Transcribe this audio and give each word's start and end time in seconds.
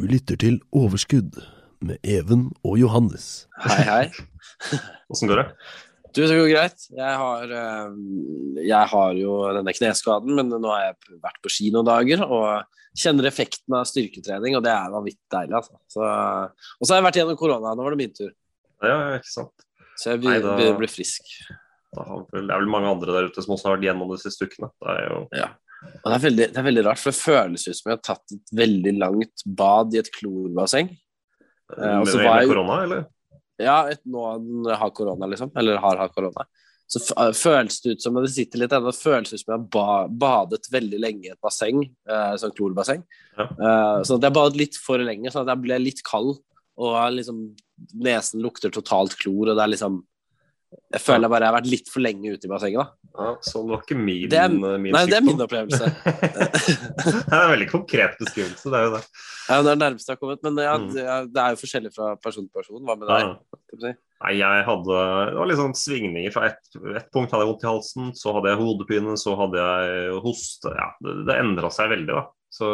Du 0.00 0.06
lytter 0.08 0.38
til 0.40 0.54
Overskudd 0.72 1.36
med 1.84 1.98
Even 2.08 2.46
og 2.64 2.78
Johannes. 2.80 3.46
Hei, 3.66 3.82
hei. 3.84 4.04
Åssen 5.12 5.28
går 5.28 5.42
det? 5.42 5.46
Du, 6.16 6.22
det 6.24 6.38
går 6.38 6.48
greit. 6.50 6.86
Jeg 6.96 7.18
har, 7.20 7.52
eh, 7.54 7.98
jeg 8.64 8.88
har 8.94 9.18
jo 9.20 9.34
denne 9.58 9.74
kneskaden, 9.76 10.32
men 10.38 10.48
nå 10.50 10.72
har 10.72 10.86
jeg 10.88 11.18
vært 11.22 11.38
på 11.44 11.52
ski 11.52 11.68
noen 11.74 11.86
dager 11.86 12.24
og 12.24 12.64
kjenner 12.98 13.28
effekten 13.28 13.76
av 13.76 13.84
styrketrening, 13.86 14.56
og 14.58 14.64
det 14.64 14.72
er 14.72 14.90
vanvittig 14.96 15.20
deilig. 15.36 15.60
Altså. 15.60 15.76
Så, 15.92 16.02
og 16.08 16.88
så 16.88 16.94
har 16.96 17.02
jeg 17.02 17.06
vært 17.10 17.20
gjennom 17.20 17.38
korona. 17.38 17.74
Nå 17.76 17.84
var 17.86 17.94
det 17.94 18.00
min 18.00 18.16
tur. 18.16 18.32
Ja, 18.82 18.96
ikke 19.20 19.30
sant. 19.36 19.66
Så 20.00 20.14
jeg 20.14 20.22
Nei, 20.24 20.38
begynner 20.40 20.64
da- 20.64 20.72
å 20.74 20.80
bli 20.80 20.88
frisk. 20.90 21.28
Det 21.92 22.40
er 22.40 22.56
vel 22.56 22.70
mange 22.72 22.88
andre 22.90 23.14
der 23.18 23.28
ute 23.28 23.42
som 23.44 23.52
også 23.54 23.68
har 23.68 23.76
vært 23.76 23.90
gjennom 23.90 24.10
de 24.16 24.18
siste 24.24 24.48
ukene. 24.48 24.72
Det 24.80 24.96
er 24.96 25.04
jo 25.12 25.20
Ja. 25.36 25.50
Og 25.80 26.06
det 26.06 26.14
er, 26.14 26.22
veldig, 26.26 26.46
det 26.52 26.60
er 26.60 26.66
veldig 26.66 26.84
rart, 26.86 27.00
for 27.00 27.12
det 27.12 27.20
føles 27.20 27.66
ut 27.68 27.76
som 27.78 27.90
jeg 27.90 27.96
har 27.96 28.04
tatt 28.04 28.34
et 28.36 28.52
veldig 28.60 28.92
langt 29.00 29.44
bad 29.46 29.94
i 29.96 30.00
et 30.02 30.10
klorbasseng. 30.12 30.90
Eh, 31.76 31.98
med, 32.00 32.08
så 32.10 32.20
jeg- 32.24 32.50
korona, 32.50 32.82
eller? 32.84 33.06
Ja, 33.60 33.78
et, 33.92 34.00
nå 34.08 34.24
har 34.72 34.90
korona, 34.96 35.28
liksom. 35.28 35.52
Eller 35.56 35.80
har 35.80 36.00
hatt 36.00 36.14
korona. 36.16 36.46
Så 36.90 36.98
øh, 37.14 37.32
føles 37.36 37.76
det 37.84 37.92
ut 37.94 38.02
som 38.02 38.16
det 38.18 38.32
sitter 38.34 38.58
litt 38.64 38.72
ennå, 38.74 38.90
føles 38.96 39.30
ut 39.32 39.38
som 39.38 39.52
jeg 39.52 39.58
har 39.58 39.66
ba 39.70 40.08
badet 40.08 40.66
veldig 40.72 40.98
lenge 40.98 41.28
i 41.28 41.32
et 41.34 41.40
basseng, 41.44 41.84
eh, 41.86 42.32
sånn 42.40 42.54
klorbasseng. 42.56 43.04
Ja. 43.38 43.46
Eh, 43.46 43.98
så 44.08 44.16
jeg 44.18 44.34
badet 44.34 44.58
litt 44.58 44.78
for 44.80 44.98
lenge, 44.98 45.30
sånn 45.30 45.44
at 45.46 45.52
jeg 45.54 45.62
ble 45.68 45.78
litt 45.78 46.02
kald. 46.06 46.40
Og 46.80 46.96
liksom, 47.14 47.44
nesen 48.00 48.42
lukter 48.42 48.72
totalt 48.74 49.14
klor, 49.20 49.52
og 49.52 49.54
det 49.58 49.62
er 49.62 49.74
liksom 49.74 50.00
Jeg 50.90 51.02
føler 51.02 51.26
jeg 51.26 51.30
bare 51.32 51.46
jeg 51.46 51.50
har 51.50 51.56
vært 51.60 51.70
litt 51.70 51.88
for 51.90 52.02
lenge 52.04 52.30
ute 52.34 52.46
i 52.46 52.50
bassenget, 52.50 52.78
da. 52.82 53.10
Ja, 53.20 53.30
sånn 53.42 53.70
var 53.70 53.80
ikke 53.82 53.96
min, 53.98 54.28
Det 54.30 54.38
er- 54.38 54.52
eh, 54.54 54.76
min 54.78 54.92
Nei, 54.94 55.02
det 55.10 55.16
er 55.18 55.24
min 55.26 55.40
opplevelse. 55.42 55.88
det 56.06 57.34
er 57.34 57.42
en 57.44 57.52
veldig 57.54 57.68
konkret 57.70 58.14
beskrivelse, 58.20 58.70
det 58.70 58.78
er 58.78 58.86
jo 58.86 58.92
det. 58.96 59.02
Ja, 59.48 59.56
det 59.62 59.64
er 59.64 59.74
det 59.74 59.80
nærmeste 59.82 60.12
jeg 60.12 60.16
har 60.16 60.20
kommet. 60.22 60.42
Men 60.46 60.60
ja, 60.62 60.76
Mm. 60.78 60.92
det, 60.94 61.40
er, 61.42 61.50
jo 61.54 61.60
forskjellig 61.62 61.92
fra 61.94 62.12
person 62.22 62.46
til 62.46 62.54
person. 62.54 62.82
Hva 62.86 62.96
med 62.98 63.10
deg? 63.10 63.26
Ja. 63.26 63.92
Nei, 64.20 64.32
jeg 64.38 64.64
hadde 64.66 64.98
Det 65.30 65.38
var 65.40 65.46
litt 65.50 65.58
sånn 65.60 65.74
svingninger. 65.74 66.32
Fra 66.32 66.46
ett 66.50 66.80
et 66.96 67.10
punkt 67.12 67.30
hadde 67.34 67.46
jeg 67.46 67.50
vondt 67.50 67.64
i 67.66 67.70
halsen, 67.70 68.12
så 68.14 68.34
hadde 68.36 68.52
jeg 68.52 68.60
hodepine, 68.62 69.16
så 69.18 69.34
hadde 69.38 69.58
jeg 69.62 70.20
hoste. 70.22 70.74
Ja, 70.76 70.90
det, 71.02 71.16
det 71.26 71.38
endra 71.40 71.70
seg 71.74 71.90
veldig, 71.90 72.14
da. 72.14 72.26
Så 72.50 72.66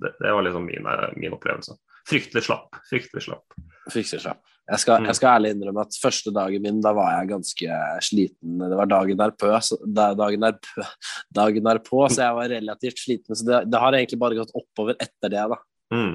det, 0.00 0.12
det 0.20 0.32
var 0.32 0.42
liksom 0.44 0.64
min, 0.66 0.84
min 1.20 1.32
opplevelse. 1.36 1.76
Fryktelig 2.08 2.44
slapp. 2.48 2.76
Fryktelig 2.90 3.24
slapp. 3.28 3.56
Fikser 3.90 4.20
seg. 4.22 4.36
Jeg 4.70 4.78
skal, 4.78 5.00
Mm. 5.02 5.06
jeg 5.10 5.16
skal 5.18 5.32
ærlig 5.40 5.50
innrømme 5.56 5.80
at 5.82 5.96
første 6.00 6.30
dagen 6.32 6.62
min, 6.62 6.80
da 6.80 6.92
var 6.94 7.10
jeg 7.18 7.28
ganske 7.32 7.78
sliten. 8.00 8.58
Det 8.62 8.76
var 8.78 8.86
dagen 8.86 9.18
derpå, 9.18 9.50
så, 9.60 9.76
dagen 10.14 10.40
derpå, 10.40 10.86
dagen 11.34 11.64
derpå, 11.66 12.04
så 12.08 12.22
jeg 12.22 12.34
var 12.38 12.48
relativt 12.54 12.98
sliten. 13.02 13.34
Så 13.34 13.44
det, 13.44 13.64
det 13.72 13.80
har 13.82 13.92
egentlig 13.98 14.20
bare 14.22 14.38
gått 14.38 14.54
oppover 14.54 14.94
etter 15.02 15.28
det, 15.34 15.42
da. 15.50 15.58
Mm. 15.92 16.14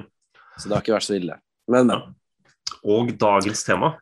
Så 0.58 0.64
det 0.68 0.74
har 0.78 0.82
ikke 0.82 0.96
vært 0.96 1.06
så 1.10 1.18
ille. 1.20 1.36
Men, 1.68 1.86
men. 1.92 2.14
Og 2.88 3.12
dagens 3.20 3.62
tema. 3.68 3.92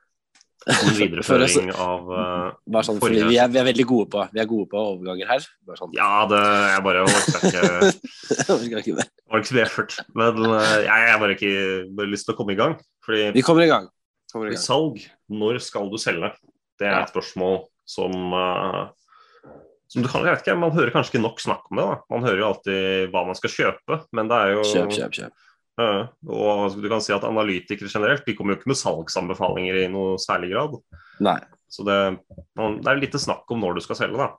En 0.67 0.95
videreføring 0.99 1.69
av 1.75 2.09
uh, 2.11 2.49
Bare 2.75 2.83
sånn, 2.87 2.97
Forrige- 2.99 3.29
vi 3.29 3.37
er, 3.39 3.47
vi 3.53 3.59
er 3.61 3.67
veldig 3.69 3.85
gode 3.87 4.09
på 4.11 4.23
Vi 4.35 4.41
er 4.43 4.49
gode 4.51 4.67
på 4.73 4.81
overganger 4.81 5.29
her. 5.31 5.45
Sånn. 5.79 5.93
Ja, 5.95 6.25
det 6.27 6.41
Jeg 6.73 6.83
bare 6.87 7.05
orker 7.07 7.45
ikke 7.51 8.81
ikke 8.81 8.97
det. 8.99 9.07
var 9.31 9.43
ikke 9.43 9.51
så 9.53 9.61
effort. 9.63 9.95
Men 10.15 10.41
eh, 10.55 10.73
jeg 10.87 11.07
jeg 11.11 11.21
bare 11.23 11.37
ikke 11.37 11.53
bare 11.99 12.11
lyst 12.15 12.27
til 12.27 12.35
å 12.35 12.39
komme 12.41 12.55
i 12.57 12.59
gang. 12.59 12.75
Fordi 13.07 13.31
Vi 13.37 13.43
kommer 13.47 13.63
i 13.67 13.71
gang. 13.71 13.89
Kommer 14.33 14.51
i 14.51 14.57
gang. 14.57 14.63
salg, 14.63 15.01
når 15.31 15.61
skal 15.63 15.89
du 15.93 15.97
selge? 16.03 16.33
Det 16.77 16.87
er 16.91 17.01
et 17.05 17.13
spørsmål 17.15 17.63
som 17.89 18.13
uh, 18.35 18.89
som 19.87 20.03
du 20.03 20.09
kan, 20.11 20.25
jeg 20.27 20.35
vet 20.35 20.43
ikke, 20.43 20.57
Man 20.59 20.73
hører 20.75 20.91
kanskje 20.91 21.15
ikke 21.15 21.23
nok 21.23 21.39
snakk 21.41 21.69
om 21.71 21.79
det. 21.79 21.85
da. 21.87 21.97
Man 22.11 22.25
hører 22.27 22.41
jo 22.43 22.47
alltid 22.51 23.11
hva 23.13 23.23
man 23.29 23.37
skal 23.39 23.53
kjøpe, 23.55 24.01
men 24.19 24.29
det 24.33 24.39
er 24.43 24.55
jo 24.57 24.65
Kjøp, 24.67 24.91
kjøp, 24.97 25.13
kjøp. 25.21 25.43
Uh, 25.77 26.09
og 26.33 26.75
du 26.81 26.89
kan 26.89 27.03
si 27.05 27.13
at 27.13 27.25
Analytikere 27.29 27.91
generelt 27.93 28.25
de 28.27 28.35
kommer 28.35 28.55
jo 28.55 28.59
ikke 28.63 28.71
med 28.73 28.79
salgsanbefalinger 28.81 29.79
i 29.85 29.87
noe 29.93 30.17
særlig 30.19 30.51
grad. 30.55 30.75
Nei. 31.23 31.37
Så 31.71 31.85
det, 31.87 31.97
man- 32.59 32.81
det 32.83 32.91
er 32.91 33.01
lite 33.05 33.21
snakk 33.23 33.45
om 33.55 33.61
når 33.63 33.79
du 33.79 33.85
skal 33.87 34.01
selge. 34.03 34.17
da. 34.19 34.33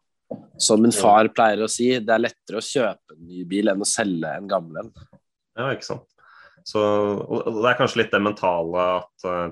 Som 0.60 0.82
min 0.84 0.92
far 0.92 1.30
pleier 1.32 1.62
å 1.64 1.70
si, 1.72 1.92
det 2.04 2.12
er 2.12 2.26
lettere 2.26 2.60
å 2.60 2.66
kjøpe 2.66 3.16
en 3.16 3.28
ny 3.30 3.46
bil 3.48 3.70
enn 3.72 3.80
å 3.80 3.88
selge 3.88 4.28
en 4.36 4.50
gammel 4.52 4.82
en. 4.84 4.92
Ja, 5.56 5.70
ikke 5.72 5.88
sant. 5.88 6.04
Så, 6.68 6.82
det 7.48 7.70
er 7.70 7.80
kanskje 7.80 8.02
litt 8.02 8.12
det 8.12 8.20
mentale 8.20 8.86
at 8.98 9.26
uh, 9.28 9.48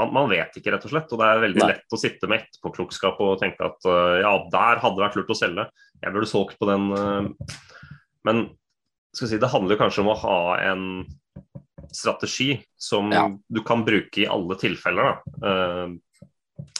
man, 0.00 0.10
man 0.16 0.30
vet 0.32 0.58
ikke, 0.58 0.72
rett 0.74 0.86
og 0.88 0.92
slett. 0.92 1.12
Og 1.14 1.20
det 1.20 1.28
er 1.28 1.42
veldig 1.44 1.62
Nei. 1.62 1.68
lett 1.72 1.94
å 1.94 2.00
sitte 2.00 2.30
med 2.30 2.42
etterpåklokskap 2.42 3.20
og 3.22 3.36
tenke 3.42 3.68
at 3.68 3.86
uh, 3.86 4.16
ja, 4.24 4.32
der 4.52 4.82
hadde 4.82 4.98
det 4.98 5.04
vært 5.06 5.20
lurt 5.20 5.30
å 5.30 5.38
selge. 5.38 5.68
Jeg 6.02 6.16
burde 6.16 6.30
solgt 6.30 6.58
på 6.58 6.68
den. 6.68 6.90
Uh. 6.90 7.54
Men 8.26 8.48
si, 9.14 9.30
det 9.30 9.52
handler 9.52 9.78
kanskje 9.80 10.02
om 10.02 10.10
å 10.10 10.18
ha 10.24 10.40
en 10.66 10.88
strategi 11.94 12.56
som 12.76 13.14
Ja. 13.14 13.28
du 13.30 13.62
kan 13.64 13.86
bruke 13.86 14.24
i 14.24 14.26
alle 14.28 14.56
tilfeller. 14.58 15.20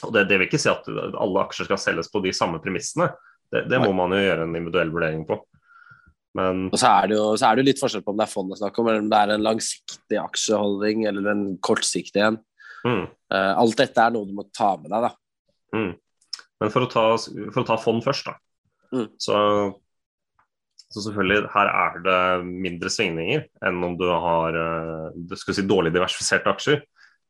Og 0.02 0.12
det, 0.12 0.24
det 0.26 0.36
vil 0.36 0.48
ikke 0.48 0.60
si 0.60 0.68
at 0.68 0.88
alle 0.90 1.44
aksjer 1.46 1.68
skal 1.68 1.80
selges 1.80 2.10
på 2.12 2.20
de 2.24 2.34
samme 2.36 2.58
premissene. 2.64 3.06
Det, 3.52 3.62
det 3.70 3.78
må 3.80 3.92
man 3.96 4.12
jo 4.12 4.18
gjøre 4.20 4.44
en 4.44 4.58
individuell 4.58 4.90
vurdering 4.92 5.22
på. 5.28 5.38
Men 6.36 6.66
Og 6.68 6.80
så 6.80 6.90
er, 6.90 7.10
det 7.10 7.16
jo, 7.16 7.28
så 7.38 7.48
er 7.48 7.56
det 7.56 7.62
jo 7.62 7.68
litt 7.70 7.80
forskjell 7.80 8.02
på 8.04 8.12
om 8.12 8.18
det 8.20 8.26
er 8.26 8.32
fond 8.32 8.50
det 8.50 8.58
er 8.58 8.62
snakk 8.64 8.80
om, 8.80 8.90
eller 8.90 9.04
om 9.04 9.12
det 9.12 9.20
er 9.20 9.32
en 9.32 9.46
langsiktig 9.46 10.18
aksjeholdning 10.20 11.06
eller 11.08 11.30
en 11.32 11.44
kortsiktig 11.64 12.24
en. 12.26 12.40
mm. 12.84 13.06
Uh, 13.32 13.52
alt 13.58 13.80
dette 13.80 14.02
er 14.02 14.12
noe 14.14 14.28
du 14.28 14.34
må 14.36 14.44
ta 14.54 14.74
med 14.78 14.92
deg, 14.92 15.08
da. 15.08 15.14
Mm. 15.74 15.94
Men 16.62 16.72
for 16.72 16.86
å 16.86 16.90
ta, 16.90 17.06
for 17.18 17.62
å 17.62 17.66
ta 17.68 17.78
fond 17.80 18.04
først, 18.04 18.28
da. 18.28 18.36
Mm. 18.94 19.08
Så, 19.20 19.38
så 20.86 21.06
selvfølgelig, 21.08 21.48
her 21.52 21.70
er 21.72 21.98
det 22.04 22.20
mindre 22.46 22.92
svingninger 22.92 23.48
enn 23.66 23.80
om 23.84 23.96
du 23.98 24.06
har 24.08 24.56
eh, 24.60 25.16
du 25.16 25.34
skal 25.40 25.56
si, 25.56 25.66
dårlig 25.66 25.92
diversifiserte 25.96 26.52
aksjer. 26.52 26.84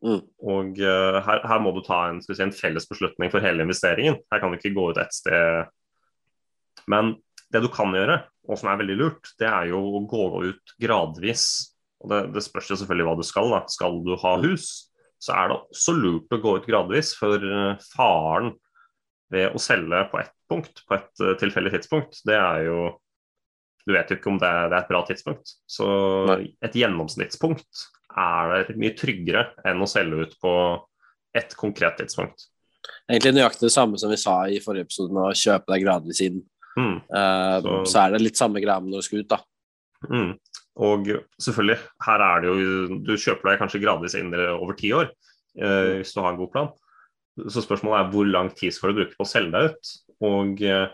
Mm. 0.04 0.20
Og 0.52 0.82
uh, 0.82 1.18
her, 1.24 1.42
her 1.48 1.62
må 1.64 1.72
du 1.74 1.80
ta 1.86 2.02
en, 2.10 2.20
si, 2.22 2.36
en 2.42 2.54
felles 2.54 2.86
beslutning 2.90 3.32
for 3.32 3.44
hele 3.44 3.64
investeringen. 3.64 4.20
Her 4.32 4.42
kan 4.42 4.52
du 4.52 4.60
ikke 4.60 4.74
gå 4.76 4.90
ut 4.92 5.00
ett 5.00 5.16
sted. 5.16 5.72
Men 6.92 7.16
det 7.54 7.62
du 7.64 7.70
kan 7.72 7.94
gjøre, 7.94 8.20
og 8.46 8.58
som 8.58 8.70
er 8.70 8.80
veldig 8.80 8.98
lurt, 8.98 9.32
det 9.40 9.48
er 9.48 9.70
jo 9.72 9.80
å 9.98 10.02
gå 10.08 10.26
ut 10.48 10.76
gradvis. 10.82 11.46
Og 12.02 12.12
det, 12.12 12.20
det 12.36 12.44
spørs 12.44 12.70
jo 12.72 12.78
selvfølgelig 12.80 13.08
hva 13.08 13.16
du 13.18 13.24
skal. 13.26 13.50
da. 13.54 13.62
Skal 13.72 13.98
du 14.06 14.14
ha 14.22 14.36
hus, 14.44 14.68
så 15.22 15.34
er 15.34 15.50
det 15.50 15.58
også 15.58 15.96
lurt 15.96 16.36
å 16.36 16.42
gå 16.42 16.54
ut 16.58 16.68
gradvis. 16.68 17.14
For 17.18 17.42
eh, 17.42 17.88
faren 17.96 18.52
ved 19.34 19.56
å 19.56 19.62
selge 19.62 20.04
på 20.12 20.20
ett 20.22 20.34
punkt, 20.50 20.84
på 20.86 20.98
et 20.98 21.24
eh, 21.24 21.36
tilfeldig 21.40 21.74
tidspunkt, 21.76 22.22
det 22.28 22.38
er 22.38 22.68
jo 22.68 22.78
Du 23.86 23.92
vet 23.94 24.08
jo 24.10 24.16
ikke 24.16 24.32
om 24.32 24.38
det 24.42 24.48
er, 24.50 24.64
det 24.66 24.74
er 24.74 24.82
et 24.82 24.88
bra 24.90 25.00
tidspunkt. 25.06 25.52
Så 25.70 25.86
et 26.42 26.74
gjennomsnittspunkt 26.74 27.84
er 28.18 28.72
mye 28.74 28.96
tryggere 28.98 29.44
enn 29.62 29.78
å 29.78 29.86
selge 29.86 30.24
ut 30.24 30.32
på 30.42 30.54
et 31.38 31.54
konkret 31.54 31.94
tidspunkt. 32.00 32.48
Egentlig 33.06 33.36
nøyaktig 33.36 33.68
det 33.68 33.74
samme 33.76 34.00
som 34.02 34.10
vi 34.10 34.18
sa 34.18 34.34
i 34.50 34.58
forrige 34.62 34.88
episode, 34.88 35.14
med 35.14 35.28
å 35.28 35.38
kjøpe 35.38 35.70
deg 35.70 35.84
gradvis 35.84 36.22
inn. 36.26 36.40
Mm. 36.76 36.96
Eh, 37.08 37.60
Så- 37.64 37.84
så... 37.88 37.98
er 38.06 38.10
det 38.16 38.20
litt 38.24 38.36
samme 38.36 38.60
greia 38.60 38.80
når 38.84 39.00
du 39.00 39.06
skal 39.06 39.22
ut, 39.22 39.28
da. 39.32 39.38
Mm. 40.10 40.32
Og 40.86 41.06
selvfølgelig, 41.40 41.78
her 42.04 42.20
er 42.20 42.42
det 42.44 42.50
jo 42.52 42.98
Du 43.00 43.14
kjøper 43.16 43.48
deg 43.48 43.60
kanskje 43.62 43.80
gradvis 43.80 44.14
inn 44.18 44.34
over 44.34 44.76
ti 44.76 44.90
år, 44.92 45.08
eh, 45.56 46.02
hvis 46.02 46.12
du 46.12 46.20
har 46.20 46.34
en 46.34 46.40
god 46.42 46.52
plan. 46.52 46.68
Så 47.48 47.64
spørsmålet 47.64 48.00
er 48.06 48.12
hvor 48.12 48.28
lang 48.28 48.50
tid 48.56 48.72
skal 48.72 48.92
du 48.92 49.00
bruke 49.00 49.16
på 49.16 49.24
å 49.24 49.28
selge 49.30 49.52
deg 49.56 49.70
ut? 49.72 49.94
Og 50.24 50.62
eh, 50.62 50.88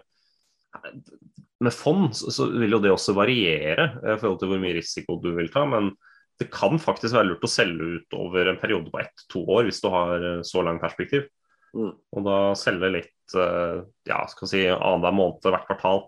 med 1.62 1.74
fond 1.74 2.08
så, 2.14 2.30
så 2.34 2.46
vil 2.50 2.74
jo 2.74 2.80
det 2.82 2.90
også 2.94 3.14
variere 3.14 3.90
i 4.02 4.16
forhold 4.18 4.40
til 4.40 4.50
hvor 4.50 4.62
mye 4.62 4.74
risiko 4.78 5.18
du 5.22 5.32
vil 5.36 5.50
ta. 5.52 5.64
Men 5.66 5.92
det 6.40 6.48
kan 6.50 6.78
faktisk 6.82 7.14
være 7.14 7.28
lurt 7.30 7.44
å 7.46 7.50
selge 7.50 7.98
ut 7.98 8.16
over 8.18 8.50
en 8.50 8.58
periode 8.58 8.90
på 8.90 9.02
ett-to 9.02 9.44
år 9.46 9.68
hvis 9.68 9.82
du 9.82 9.88
har 9.92 10.24
så 10.46 10.62
lang 10.66 10.80
perspektiv. 10.82 11.28
Mm. 11.76 11.92
Og 11.92 12.26
da 12.26 12.38
selge 12.58 12.90
litt 12.92 13.36
eh, 13.38 13.78
ja, 14.08 14.22
skal 14.30 14.50
si 14.50 14.64
annenhver 14.68 15.16
måned, 15.16 15.48
hvert 15.48 15.68
kvartal. 15.70 16.04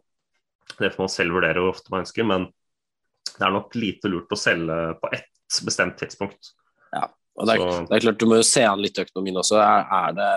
Det 0.79 0.93
får 0.95 1.05
man 1.05 1.13
selv 1.13 1.37
vurdere 1.37 1.63
hvor 1.63 1.75
ofte 1.75 1.93
man 1.93 2.05
ønsker, 2.05 2.27
men 2.29 2.49
det 3.35 3.43
er 3.43 3.55
nok 3.55 3.77
lite 3.79 4.11
lurt 4.11 4.33
å 4.33 4.39
selge 4.39 4.79
på 5.01 5.11
ett 5.17 5.61
bestemt 5.67 5.97
tidspunkt. 6.01 6.53
Ja, 6.95 7.09
Og 7.39 7.49
det 7.49 7.57
er, 7.59 7.87
det 7.89 7.97
er 7.97 8.05
klart, 8.07 8.21
Du 8.21 8.29
må 8.31 8.39
jo 8.39 8.47
se 8.47 8.65
an 8.67 8.83
litt 8.83 8.99
økonomien 9.01 9.41
også. 9.41 9.59
Er, 9.61 9.87
er 9.99 10.19
det 10.19 10.33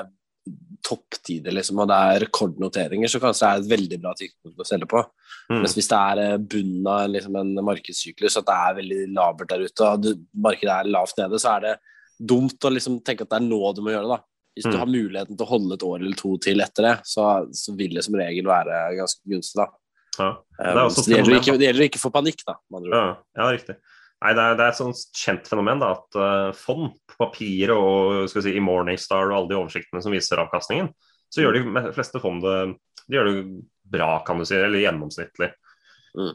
topptider, 0.87 1.51
liksom, 1.51 1.81
og 1.83 1.89
det 1.89 1.97
er 1.97 2.21
rekordnoteringer, 2.23 3.09
så 3.11 3.19
kanskje 3.19 3.43
det 3.43 3.49
er 3.49 3.61
et 3.61 3.71
veldig 3.73 3.99
bra 4.03 4.13
tidspunkt 4.17 4.63
å 4.63 4.67
selge 4.67 4.87
på. 4.89 5.01
Mm. 5.49 5.59
Mens 5.63 5.75
hvis 5.75 5.89
det 5.91 5.99
er 5.99 6.21
eh, 6.23 6.39
bunnen 6.53 6.89
av 6.91 7.11
liksom, 7.11 7.37
en 7.39 7.51
markedssyklus, 7.67 8.39
at 8.39 8.47
det 8.47 8.55
er 8.55 8.79
veldig 8.79 9.01
labert 9.17 9.51
der 9.51 9.65
ute, 9.67 9.89
og 9.91 10.07
markedet 10.47 10.73
er 10.77 10.91
lavt 10.93 11.19
nede, 11.19 11.41
så 11.43 11.55
er 11.55 11.65
det 11.65 11.75
dumt 12.17 12.65
å 12.65 12.71
liksom 12.73 13.01
tenke 13.05 13.27
at 13.27 13.33
det 13.33 13.41
er 13.41 13.47
nå 13.47 13.59
du 13.75 13.83
må 13.85 13.93
gjøre 13.93 14.07
det. 14.07 14.17
da. 14.17 14.36
Hvis 14.57 14.65
du 14.65 14.73
Mm. 14.73 14.79
har 14.81 14.89
muligheten 14.89 15.37
til 15.37 15.45
å 15.45 15.49
holde 15.51 15.75
et 15.77 15.83
år 15.85 16.01
eller 16.01 16.17
to 16.17 16.31
til 16.41 16.63
etter 16.65 16.87
det, 16.87 16.95
så, 17.05 17.27
så 17.53 17.75
vil 17.77 17.93
det 17.93 18.03
som 18.07 18.17
regel 18.17 18.47
være 18.49 18.79
ganske 18.97 19.21
gunstig. 19.29 19.61
da. 19.61 19.67
Ja. 20.17 20.31
Det 20.57 20.71
Um, 20.73 20.77
er 20.77 20.89
gjelder 20.89 21.43
fenomen, 21.45 21.83
ikke, 21.85 21.99
å 21.99 22.05
få 22.07 22.11
panikk, 22.15 22.41
da. 22.47 22.55
Ja, 22.89 23.03
ja 23.37 23.49
riktig. 23.53 23.75
Nei, 24.17 24.31
det 24.33 24.41
er, 24.41 24.55
det 24.57 24.63
er 24.65 24.71
et 24.73 24.79
sånt 24.79 25.03
kjent 25.13 25.45
fenomen 25.45 25.79
da, 25.83 25.91
at 25.93 26.17
uh, 26.17 26.51
fond 26.57 26.89
på 27.05 27.19
papir 27.21 27.69
og 27.75 28.25
skal 28.31 28.41
si, 28.47 28.55
i 28.57 28.63
Morningstar 28.65 29.29
og 29.29 29.35
alle 29.37 29.51
de 29.51 29.59
oversiktene 29.59 30.01
som 30.01 30.15
viser 30.15 30.41
avkastningen, 30.41 30.89
så 31.29 31.43
gjør 31.43 31.59
de 31.59 31.93
fleste 31.93 32.19
fond 32.23 32.41
det 32.41 32.57
de 33.07 33.15
gjør 33.15 33.29
det 33.29 33.41
bra, 33.93 34.23
kan 34.25 34.41
du 34.41 34.45
si, 34.47 34.55
eller 34.57 34.81
gjennomsnittlig. 34.81 35.51
Mm. 36.17 36.33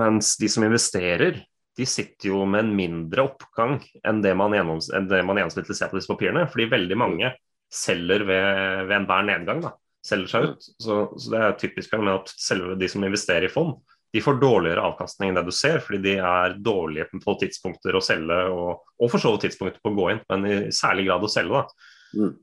Mens 0.00 0.32
de 0.40 0.48
som 0.50 0.64
investerer, 0.66 1.42
de 1.74 1.86
sitter 1.88 2.30
jo 2.30 2.44
med 2.46 2.64
en 2.64 2.74
mindre 2.76 3.24
oppgang 3.26 3.80
enn 4.06 4.20
det 4.22 4.34
man, 4.38 4.54
gjennoms 4.54 4.90
enn 4.94 5.08
det 5.10 5.22
man 5.26 5.40
gjennomsnittlig 5.40 5.76
ser 5.78 5.90
på 5.90 5.98
disse 5.98 6.10
papirene. 6.10 6.46
Fordi 6.50 6.68
veldig 6.70 6.98
mange 7.00 7.32
selger 7.74 8.22
ved, 8.28 8.84
ved 8.86 8.96
enhver 9.00 9.26
nedgang. 9.26 9.64
da, 9.64 9.72
selger 10.06 10.30
seg 10.30 10.46
ut. 10.50 10.68
Så, 10.78 11.00
så 11.18 11.34
det 11.34 11.40
er 11.40 11.58
typisk 11.58 11.96
med 11.98 12.14
at 12.14 12.32
selve 12.38 12.78
de 12.78 12.90
som 12.90 13.04
investerer 13.06 13.48
i 13.48 13.52
fond, 13.52 13.74
de 14.14 14.22
får 14.22 14.38
dårligere 14.38 14.82
avkastning 14.86 15.32
enn 15.32 15.38
det 15.40 15.48
du 15.48 15.54
ser, 15.54 15.80
fordi 15.82 15.98
de 16.04 16.12
er 16.22 16.52
dårlige 16.62 17.08
på 17.18 17.34
tidspunkter 17.40 17.96
å 17.98 18.02
selge, 18.04 18.36
og, 18.46 18.84
og 19.02 19.10
for 19.10 19.18
så 19.18 19.32
vidt 19.34 19.48
tidspunkter 19.48 19.82
på 19.82 19.90
å 19.90 19.96
gå 19.96 20.04
inn, 20.12 20.20
men 20.30 20.46
i 20.46 20.58
særlig 20.74 21.08
grad 21.08 21.26
å 21.26 21.30
selge. 21.32 21.62
da. 21.64 22.20
Mm. 22.20 22.34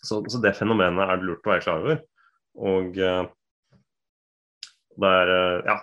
Så, 0.00 0.20
så 0.28 0.40
det 0.44 0.52
fenomenet 0.58 1.06
er 1.06 1.20
det 1.20 1.28
lurt 1.28 1.48
å 1.48 1.54
være 1.54 1.64
klar 1.64 1.86
over. 1.86 2.02
Og 2.68 3.00
uh, 3.00 3.22
det 5.00 5.14
er 5.22 5.32
uh, 5.32 5.70
ja, 5.70 5.78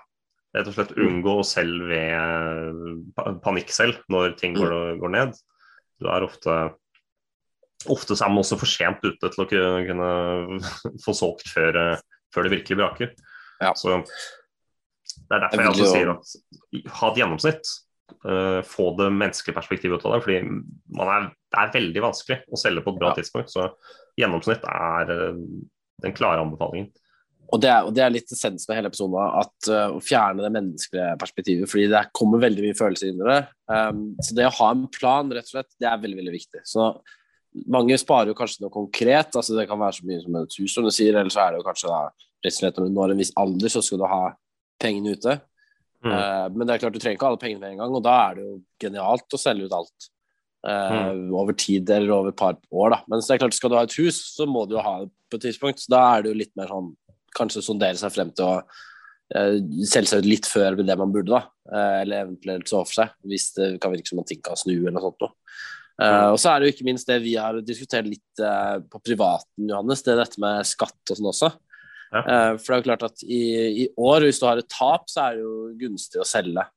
rett 0.58 0.70
og 0.70 0.76
slett 0.76 0.98
unngå 0.98 1.38
å 1.40 1.46
selge 1.46 1.88
ved 2.02 3.40
panikk 3.44 3.72
selv 3.74 4.02
når 4.12 4.36
ting 4.40 4.58
går, 4.58 4.98
går 5.02 5.14
ned. 5.14 5.38
Du 6.02 6.10
er 6.12 6.26
ofte 6.28 6.58
Ofte 7.94 8.16
så 8.18 8.26
er 8.26 8.32
man 8.34 8.42
også 8.42 8.58
for 8.58 8.70
sent 8.70 9.04
ute 9.06 9.30
til 9.32 9.44
å 9.44 9.48
kunne, 9.48 10.08
få 11.06 11.14
solgt 11.16 11.46
før, 11.54 11.78
eh, 11.78 12.00
før 12.34 12.48
det 12.48 12.56
virkelig 12.56 12.78
braker. 12.80 13.12
Ja. 13.62 13.70
Så 13.78 14.00
det 15.28 15.38
er 15.38 15.44
derfor 15.44 15.62
Jeg 15.62 15.74
også 15.76 15.92
sier 15.92 16.10
at 16.16 16.90
ha 16.98 17.12
et 17.12 17.22
gjennomsnitt. 17.22 17.70
Uh, 18.24 18.64
få 18.64 18.94
det 18.96 19.10
menneskelige 19.12 19.56
perspektivet 19.58 20.00
ut 20.00 20.06
av 20.08 20.14
det. 20.16 20.20
fordi 20.24 20.38
man 20.96 21.10
er, 21.12 21.26
det 21.54 21.60
er 21.60 21.74
veldig 21.74 22.04
vanskelig 22.06 22.38
å 22.48 22.60
selge 22.60 22.84
på 22.86 22.94
et 22.94 23.00
bra 23.02 23.10
Ja. 23.12 23.18
tidspunkt. 23.20 23.52
Så 23.52 23.66
gjennomsnitt 24.20 24.64
er 24.64 25.12
uh, 25.12 25.42
den 26.04 26.16
klare 26.16 26.42
anbefalingen. 26.42 26.90
Og 27.48 27.62
det, 27.64 27.70
er, 27.72 27.86
og 27.88 27.94
det 27.96 28.04
er 28.04 28.12
litt 28.12 28.32
essens 28.34 28.66
med 28.68 28.76
hele 28.76 28.90
episoden, 28.92 29.16
at 29.40 29.70
uh, 29.72 29.96
å 29.96 30.02
fjerne 30.04 30.44
det 30.44 30.52
menneskelige 30.52 31.14
perspektivet. 31.22 31.70
fordi 31.72 31.86
det 31.94 32.02
kommer 32.18 32.42
veldig 32.44 32.66
mye 32.66 32.76
følelser 32.76 33.12
inn 33.12 33.22
i 33.22 33.30
det. 33.30 33.38
Um, 33.72 34.02
så 34.20 34.36
det 34.36 34.50
å 34.50 34.56
ha 34.58 34.72
en 34.74 34.84
plan, 34.92 35.32
rett 35.32 35.48
og 35.48 35.54
slett, 35.56 35.70
det 35.80 35.88
er 35.88 36.02
veldig 36.02 36.20
veldig 36.20 36.34
viktig. 36.36 36.64
Så 36.68 36.90
mange 37.72 37.98
sparer 38.02 38.34
jo 38.34 38.38
kanskje 38.38 38.66
noe 38.66 38.74
konkret. 38.74 39.32
altså 39.32 39.56
Det 39.56 39.68
kan 39.70 39.80
være 39.80 40.00
så 40.00 40.10
mye 40.10 40.24
som 40.26 40.36
et 40.42 40.58
hus, 40.60 40.74
som 40.74 40.88
du 40.88 40.92
sier, 40.92 41.16
eller 41.16 41.32
så 41.34 41.46
er 41.46 41.56
det 41.56 41.62
jo 41.62 41.70
kanskje 41.70 41.94
da, 41.94 42.02
rett 42.44 42.54
og 42.54 42.60
slett 42.60 42.82
når 42.82 42.90
du 42.90 43.00
når 43.00 43.16
en 43.16 43.24
viss 43.24 43.34
alder, 43.40 43.74
så 43.74 43.86
skal 43.86 44.04
du 44.04 44.08
ha 44.12 44.22
pengene 44.84 45.16
ute. 45.16 45.40
Mm. 46.04 46.12
Uh, 46.12 46.46
men 46.52 46.68
det 46.68 46.76
er 46.76 46.84
klart 46.84 47.00
du 47.00 47.02
trenger 47.02 47.18
ikke 47.18 47.32
alle 47.32 47.42
pengene 47.42 47.64
med 47.64 47.74
en 47.78 47.82
gang, 47.86 47.98
og 47.98 48.06
da 48.06 48.20
er 48.28 48.38
det 48.38 48.46
jo 48.46 48.54
genialt 48.84 49.40
å 49.40 49.42
selge 49.42 49.72
ut 49.72 49.80
alt. 49.80 50.12
uh, 50.68 51.16
Over 51.32 51.56
tid 51.56 51.90
eller 51.96 52.12
over 52.20 52.36
et 52.36 52.44
par 52.44 52.60
år, 52.70 52.98
da. 52.98 53.04
Men 53.08 53.24
så 53.24 53.32
det 53.32 53.40
er 53.40 53.46
klart, 53.48 53.58
skal 53.58 53.72
du 53.72 53.80
ha 53.80 53.88
et 53.88 54.00
hus, 54.04 54.20
så 54.36 54.46
må 54.50 54.68
du 54.68 54.76
jo 54.76 54.84
ha 54.84 54.98
det 55.06 55.14
på 55.32 55.40
et 55.40 55.48
tidspunkt. 55.48 55.80
Så 55.80 55.96
da 55.96 56.04
er 56.12 56.28
det 56.28 56.36
jo 56.36 56.42
litt 56.44 56.56
mer 56.60 56.76
sånn 56.76 56.92
kanskje 57.38 57.64
sondere 57.66 58.00
seg 58.00 58.14
frem 58.14 58.34
til 58.36 58.48
å 58.48 58.56
uh, 58.62 59.56
selge 59.88 60.12
seg 60.12 60.24
ut 60.24 60.30
litt 60.30 60.50
før 60.50 60.80
det 60.82 60.98
man 61.00 61.14
burde, 61.14 61.32
da. 61.32 61.46
Uh, 61.68 62.02
eller 62.04 62.26
eventuelt 62.26 62.70
så 62.70 62.84
for 62.84 63.02
seg, 63.02 63.16
hvis 63.28 63.52
det 63.58 63.74
kan 63.84 63.94
virke 63.94 64.10
som 64.10 64.22
at 64.24 64.30
ting 64.32 64.44
kan 64.46 64.60
snu 64.60 64.76
eller 64.76 64.98
noe 64.98 65.10
sånt 65.10 65.26
noe. 65.26 65.36
Uh, 65.98 66.30
og 66.36 66.38
så 66.38 66.52
er 66.52 66.62
det 66.62 66.68
jo 66.68 66.74
ikke 66.76 66.86
minst 66.86 67.10
det 67.10 67.18
vi 67.24 67.34
har 67.42 67.58
diskutert 67.66 68.06
litt 68.06 68.42
uh, 68.44 68.78
på 68.86 69.02
privaten, 69.02 69.66
Johannes, 69.66 70.04
det 70.06 70.14
er 70.14 70.22
dette 70.22 70.42
med 70.42 70.68
skatt 70.70 71.14
og 71.14 71.18
sånn 71.18 71.30
også. 71.32 71.50
Ja. 72.14 72.22
Uh, 72.22 72.52
for 72.62 72.70
det 72.70 72.76
er 72.76 72.82
jo 72.84 72.88
klart 72.92 73.06
at 73.08 73.24
i, 73.26 73.42
i 73.84 73.88
år, 73.98 74.28
hvis 74.28 74.42
du 74.42 74.46
har 74.46 74.62
et 74.62 74.70
tap, 74.70 75.08
så 75.10 75.26
er 75.26 75.40
det 75.40 75.48
jo 75.48 75.56
gunstig 75.86 76.24
å 76.24 76.28
selge 76.28 76.68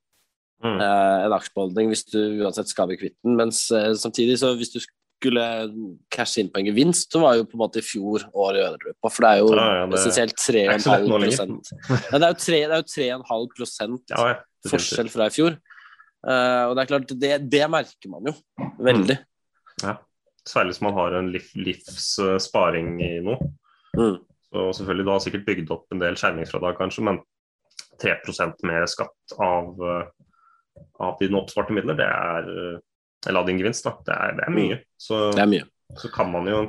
Mm. 0.60 0.76
en 0.76 1.32
aksjebeholdning 1.32 1.86
hvis 1.88 2.02
du 2.12 2.18
uansett 2.42 2.68
skal 2.68 2.84
bli 2.90 2.98
kvitt 3.00 3.14
den. 3.24 3.32
Mens 3.38 3.62
samtidig, 3.96 4.34
så 4.42 4.50
hvis 4.60 4.68
du 4.74 4.76
skulle 5.20 5.46
cashe 6.12 6.40
inn 6.40 6.48
på 6.50 6.62
en 6.62 6.68
gevinst, 6.70 7.10
så 7.12 7.20
var 7.20 7.36
jo 7.36 7.44
på 7.44 7.58
en 7.58 7.62
måte 7.62 7.82
i 7.82 7.84
fjor 7.84 8.24
år 8.32 8.56
i 8.56 8.62
på, 8.96 9.10
for 9.12 9.26
det 9.26 9.30
er 9.30 9.40
jo 9.42 9.50
Ja, 9.52 9.66
ja, 9.80 9.86
det- 9.86 9.98
essensielt 9.98 10.36
det 10.36 10.62
er 10.64 10.78
ikke 10.78 10.84
så 10.86 10.96
lett 10.96 11.36
3,5 11.36 11.48
nå 11.50 12.00
Ja, 12.10 12.18
det 12.18 12.24
er 12.24 12.32
jo 12.32 12.38
tre- 12.44 12.62
det 12.66 12.76
er 12.76 12.80
jo 12.80 12.88
3,5 12.94 13.50
prosent 13.56 14.14
Ja, 14.16 14.28
ja, 14.30 14.38
forskjell 14.70 15.10
fra 15.12 15.26
i 15.26 15.34
fjor. 15.34 15.58
Uh, 16.20 16.68
og 16.68 16.76
det 16.76 16.82
er 16.82 16.90
klart, 16.90 17.12
det, 17.20 17.50
det 17.50 17.70
merker 17.72 18.10
man 18.12 18.26
jo 18.28 18.34
veldig. 18.80 19.18
Særlig 20.48 20.74
hvis 20.74 20.82
man 20.82 20.94
har 20.96 21.14
en 21.16 21.30
liv, 21.32 21.46
livssparing 21.54 22.94
i 23.04 23.20
noe. 23.24 23.36
Mm. 23.96 24.18
Så 24.50 24.64
selvfølgelig, 24.80 25.04
Du 25.04 25.10
har 25.10 25.20
sikkert 25.20 25.46
bygd 25.46 25.70
opp 25.70 25.86
en 25.92 26.00
del 26.00 26.16
skjermingsfradrag, 26.16 26.76
kanskje, 26.80 27.04
men 27.04 27.20
3% 28.00 28.64
mer 28.64 28.86
skatt 28.88 29.34
av, 29.38 29.76
uh, 29.80 30.04
av 31.00 31.18
dine 31.20 31.36
oppsparte 31.40 31.72
midler, 31.76 31.96
det 31.96 32.08
er 32.08 32.48
eh, 32.48 32.78
eller 33.28 33.40
av 33.42 33.46
din 33.50 33.58
gevinst, 33.60 33.84
da. 33.84 33.94
Det 34.06 34.14
er, 34.16 34.36
det 34.38 34.46
er 34.48 34.54
mye. 34.56 34.78
Så, 35.00 35.18
Det 35.36 35.42
er 35.44 35.50
mye. 35.50 35.66
så 36.00 36.08
kan 36.14 36.30
man 36.32 36.46
jo 36.48 36.60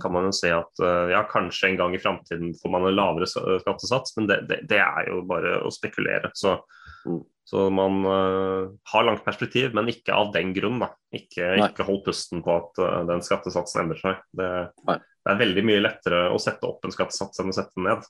kan 0.00 0.12
man 0.14 0.24
jo 0.24 0.32
se 0.32 0.48
at 0.54 0.80
eh, 0.80 1.10
ja, 1.12 1.18
kanskje 1.28 1.68
en 1.68 1.76
gang 1.76 1.94
i 1.94 1.98
framtiden 2.00 2.54
får 2.56 2.70
man 2.72 2.86
en 2.88 2.94
lavere 2.96 3.26
skattesats, 3.28 4.14
men 4.16 4.28
det, 4.30 4.38
det, 4.48 4.60
det 4.70 4.78
er 4.80 5.10
jo 5.10 5.18
bare 5.28 5.58
å 5.66 5.72
spekulere. 5.74 6.30
Så, 6.38 6.58
Mm. 7.02 7.18
så 7.50 7.64
man 7.74 7.96
uh, 8.06 8.68
har 8.92 9.02
langt 9.04 9.24
perspektiv, 9.26 9.72
men 9.74 9.88
ikke 9.90 10.14
av 10.14 10.28
den 10.32 10.52
grunn. 10.54 10.78
da. 10.78 10.92
Ikke, 11.10 11.48
ikke 11.66 11.82
hold 11.88 12.04
pusten 12.06 12.38
på 12.46 12.54
at 12.60 12.78
uh, 12.78 13.00
den 13.08 13.24
skattesatsen 13.26 13.82
endrer 13.82 13.98
seg. 13.98 14.20
Det, 14.38 14.50
det 14.86 15.32
er 15.34 15.40
veldig 15.40 15.64
mye 15.66 15.82
lettere 15.82 16.20
å 16.30 16.38
sette 16.38 16.62
opp 16.68 16.86
en 16.86 16.94
skattesats 16.94 17.42
enn 17.42 17.50
å 17.50 17.56
sette 17.56 17.74
den 17.74 17.88
ned 17.90 18.06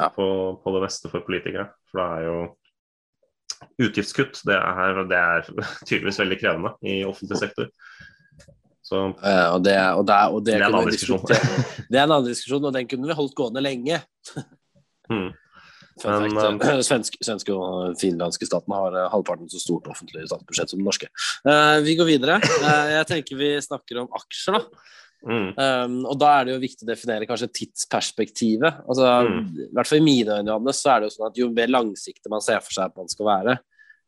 Ja. 0.00 0.08
på, 0.10 0.26
på 0.58 0.72
det 0.74 0.82
meste 0.88 1.06
for 1.12 1.22
politikere. 1.22 1.68
For 1.92 2.02
det 2.02 2.08
er 2.18 2.26
jo 2.26 2.36
utgiftskutt. 3.82 4.42
Det 4.48 4.56
er, 4.56 5.02
det 5.10 5.18
er 5.18 5.50
tydeligvis 5.88 6.22
veldig 6.22 6.40
krevende 6.40 6.74
i 6.86 7.02
offentlig 7.08 7.42
sektor. 7.42 7.70
Så 8.82 9.04
Eh, 9.24 9.46
og 9.54 9.62
det, 9.64 9.76
og 9.96 10.06
det, 10.06 10.16
og 10.32 10.42
det, 10.44 10.56
Det 10.56 10.58
er 10.58 10.66
en 10.66 10.74
annen 10.74 10.92
diskusjon. 10.92 11.22
Det 11.92 11.98
er 11.98 12.02
en 12.02 12.16
annen 12.16 12.28
diskusjon, 12.28 12.66
og 12.68 12.74
den 12.74 12.88
kunne 12.90 13.08
vi 13.08 13.16
holdt 13.16 13.36
gående 13.38 13.62
lenge. 13.64 14.02
hmm. 15.10 15.30
Men, 16.04 16.30
fact, 16.32 16.64
eh, 16.64 16.80
svenske, 16.86 17.18
svenske 17.24 17.54
og 17.54 17.98
finlandske 18.00 18.48
staten 18.48 18.72
har 18.74 18.96
eh, 18.96 19.10
halvparten 19.12 19.50
så 19.52 19.60
stort 19.60 19.90
offentlig 19.92 20.24
statsbudsjett 20.28 20.72
som 20.72 20.80
den 20.80 20.88
norske. 20.88 21.10
Eh, 21.44 21.78
vi 21.84 21.96
går 21.98 22.08
videre. 22.08 22.38
Jeg 22.96 23.08
tenker 23.10 23.38
vi 23.38 23.52
snakker 23.62 24.00
om 24.02 24.10
aksjer, 24.18 24.56
da. 24.56 24.88
Mm. 25.22 25.48
Um, 25.56 25.96
og 26.10 26.16
da 26.18 26.30
er 26.40 26.44
det 26.48 26.54
jo 26.56 26.62
viktig 26.64 26.82
å 26.86 26.90
definere 26.90 27.26
kanskje 27.30 27.50
tidsperspektivet. 27.60 28.80
Altså, 28.88 29.06
Mm. 29.28 29.42
I 29.68 29.74
hvert 29.74 29.86
fall 29.86 29.98
i 29.98 30.04
mine 30.04 30.38
øyne, 30.40 30.72
så 30.74 30.90
er 30.96 31.00
det 31.00 31.10
jo 31.10 31.16
sånn 31.16 31.28
at 31.30 31.38
jo 31.38 31.50
mer 31.50 31.68
langsiktig 31.68 32.30
man 32.30 32.40
ser 32.40 32.60
for 32.60 32.72
seg 32.72 32.84
at 32.90 32.96
man 32.96 33.08
skal 33.08 33.26
være, 33.26 33.58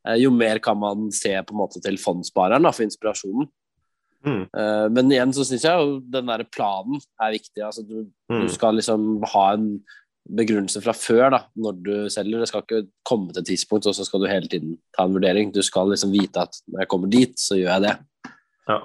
eh, 0.06 0.16
jo 0.22 0.30
mer 0.30 0.58
kan 0.58 0.78
man 0.78 1.10
se 1.12 1.30
på 1.30 1.54
en 1.54 1.60
måte 1.60 1.80
til 1.82 1.96
fondsspareren 1.96 2.66
for 2.72 2.82
inspirasjonen. 2.84 3.48
Mm. 4.24 4.48
Uh, 4.56 4.88
men 4.88 5.10
igjen 5.12 5.34
så 5.36 5.44
syns 5.44 5.62
jeg 5.62 5.76
jo 5.78 6.00
den 6.00 6.26
der 6.26 6.44
planen 6.44 6.98
er 7.20 7.32
viktig. 7.36 7.60
Altså, 7.62 7.86
du, 7.86 8.06
Mm. 8.30 8.46
du 8.46 8.48
skal 8.48 8.74
liksom 8.74 9.22
ha 9.34 9.52
en 9.52 9.84
begrunnelse 10.26 10.80
fra 10.80 10.92
før 10.92 11.30
da, 11.30 11.44
når 11.54 11.82
du 11.84 12.08
selger. 12.08 12.40
Det 12.40 12.48
skal 12.48 12.62
ikke 12.62 12.88
komme 13.04 13.32
til 13.32 13.42
et 13.42 13.46
tidspunkt, 13.46 13.86
og 13.86 13.94
så 13.94 14.06
skal 14.06 14.20
du 14.20 14.26
hele 14.26 14.48
tiden 14.48 14.78
ta 14.96 15.04
en 15.04 15.12
vurdering. 15.12 15.52
Du 15.52 15.60
skal 15.60 15.90
liksom 15.90 16.10
vite 16.10 16.40
at 16.40 16.56
når 16.72 16.80
jeg 16.80 16.88
kommer 16.88 17.10
dit, 17.10 17.34
så 17.36 17.58
gjør 17.60 17.74
jeg 17.74 17.82
det. 17.82 17.98
Ja. 18.66 18.78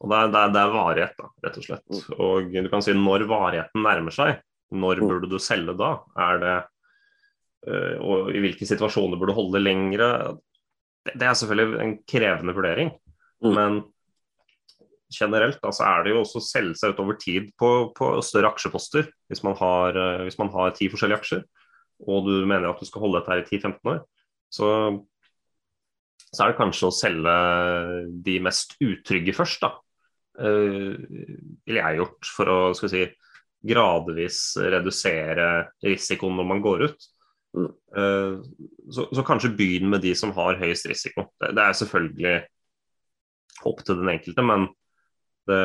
Og 0.00 0.08
det 0.08 0.16
er, 0.16 0.28
det, 0.32 0.40
er, 0.40 0.52
det 0.54 0.60
er 0.62 0.70
varighet, 0.74 1.16
da, 1.18 1.26
rett 1.44 1.56
og 1.60 1.64
slett. 1.66 1.98
Og 2.16 2.52
du 2.54 2.68
kan 2.72 2.82
si 2.84 2.94
når 2.96 3.26
varigheten 3.28 3.82
nærmer 3.84 4.14
seg, 4.16 4.38
når 4.72 5.00
Mm. 5.02 5.08
burde 5.10 5.28
du 5.28 5.38
selge 5.42 5.74
da? 5.76 5.90
Er 6.16 6.38
det 6.40 6.56
øh, 7.68 7.96
Og 8.00 8.30
i 8.32 8.40
hvilke 8.40 8.64
situasjoner 8.68 9.18
burde 9.18 9.34
du 9.34 9.36
holde 9.40 9.60
lengre? 9.60 10.38
Det, 11.04 11.16
det 11.18 11.26
er 11.28 11.34
selvfølgelig 11.36 11.80
en 11.84 11.96
krevende 12.08 12.54
vurdering, 12.56 12.92
Mm. 13.42 13.54
men 13.56 13.80
generelt 15.12 15.58
da, 15.62 15.70
så 15.74 15.82
er 15.88 16.04
det 16.04 16.12
jo 16.14 16.20
også 16.22 16.38
å 16.38 16.44
selge 16.44 16.76
seg 16.78 16.92
ut 16.94 17.00
over 17.02 17.16
tid 17.18 17.50
på, 17.58 17.70
på 17.96 18.10
større 18.22 18.52
aksjeposter. 18.52 19.08
Hvis 19.28 19.42
man, 19.42 19.56
har, 19.58 19.96
øh, 19.96 20.22
hvis 20.28 20.38
man 20.38 20.48
har 20.54 20.70
ti 20.76 20.88
forskjellige 20.92 21.18
aksjer, 21.18 21.44
og 22.08 22.24
du 22.28 22.46
mener 22.46 22.70
at 22.70 22.80
du 22.80 22.86
skal 22.88 23.02
holde 23.02 23.18
dette 23.20 23.32
her 23.32 23.42
i 23.42 23.48
10-15 23.58 23.90
år, 23.94 24.02
så 24.52 24.68
så 26.30 26.44
er 26.44 26.52
det 26.52 26.60
kanskje 26.60 26.86
å 26.86 26.94
selge 26.94 27.32
de 28.22 28.36
mest 28.44 28.76
utrygge 28.78 29.32
først, 29.34 29.64
da. 29.64 29.72
Uh, 30.38 30.94
ville 31.66 31.80
jeg 31.80 32.00
gjort 32.00 32.28
for 32.36 32.50
å 32.52 32.58
skal 32.78 32.92
si, 32.92 33.06
gradvis 33.60 34.54
redusere 34.62 35.48
risikoen 35.84 36.38
når 36.38 36.48
man 36.48 36.62
går 36.64 36.86
ut. 36.88 37.08
Mm. 37.56 37.70
Uh, 37.96 38.38
så, 38.94 39.08
så 39.10 39.24
kanskje 39.26 39.52
begynn 39.58 39.90
med 39.90 40.04
de 40.04 40.14
som 40.16 40.32
har 40.36 40.60
høyest 40.60 40.88
risiko. 40.90 41.26
Det, 41.40 41.52
det 41.58 41.64
er 41.66 41.78
selvfølgelig 41.80 42.36
opp 43.68 43.82
til 43.84 43.98
den 44.00 44.12
enkelte, 44.14 44.44
men 44.46 44.68
det, 45.50 45.60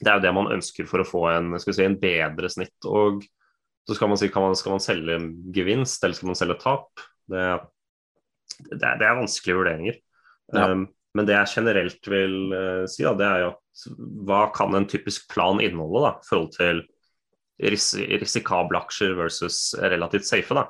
det 0.00 0.10
er 0.10 0.18
jo 0.18 0.24
det 0.24 0.34
man 0.36 0.52
ønsker 0.54 0.86
for 0.88 1.02
å 1.02 1.08
få 1.08 1.24
en, 1.32 1.54
skal 1.62 1.76
si, 1.76 1.86
en 1.86 1.98
bedre 2.00 2.50
snitt. 2.52 2.76
Og 2.88 3.24
så 3.88 3.96
skal 3.96 4.12
man 4.12 4.20
si 4.20 4.30
kan 4.32 4.44
man, 4.44 4.56
skal 4.58 4.76
man 4.76 4.84
selge 4.84 5.18
gevinst, 5.56 6.04
eller 6.04 6.16
skal 6.16 6.30
man 6.30 6.38
selge 6.38 6.58
tap? 6.62 6.88
Det, 7.30 7.44
det, 8.70 8.78
det 8.80 9.06
er, 9.06 9.18
vanskelige 9.18 9.58
vurderinger. 9.58 10.00
Ja. 10.54 10.70
Um, 10.70 10.88
men 11.16 11.26
det 11.26 11.34
jeg 11.34 11.54
generelt 11.56 12.08
vil 12.10 12.36
uh, 12.54 12.84
si, 12.90 13.02
da, 13.06 13.14
det 13.18 13.26
er 13.26 13.44
jo 13.44 13.52
at 13.52 13.86
hva 14.28 14.42
kan 14.54 14.76
en 14.76 14.88
typisk 14.90 15.26
plan 15.32 15.62
inneholde 15.62 16.04
da, 16.06 16.12
i 16.20 16.28
forhold 16.28 16.52
til 16.54 16.82
ris 17.70 17.90
risikable 18.22 18.78
aksjer 18.78 19.16
versus 19.18 19.72
relativt 19.80 20.28
safe? 20.28 20.54
da. 20.56 20.68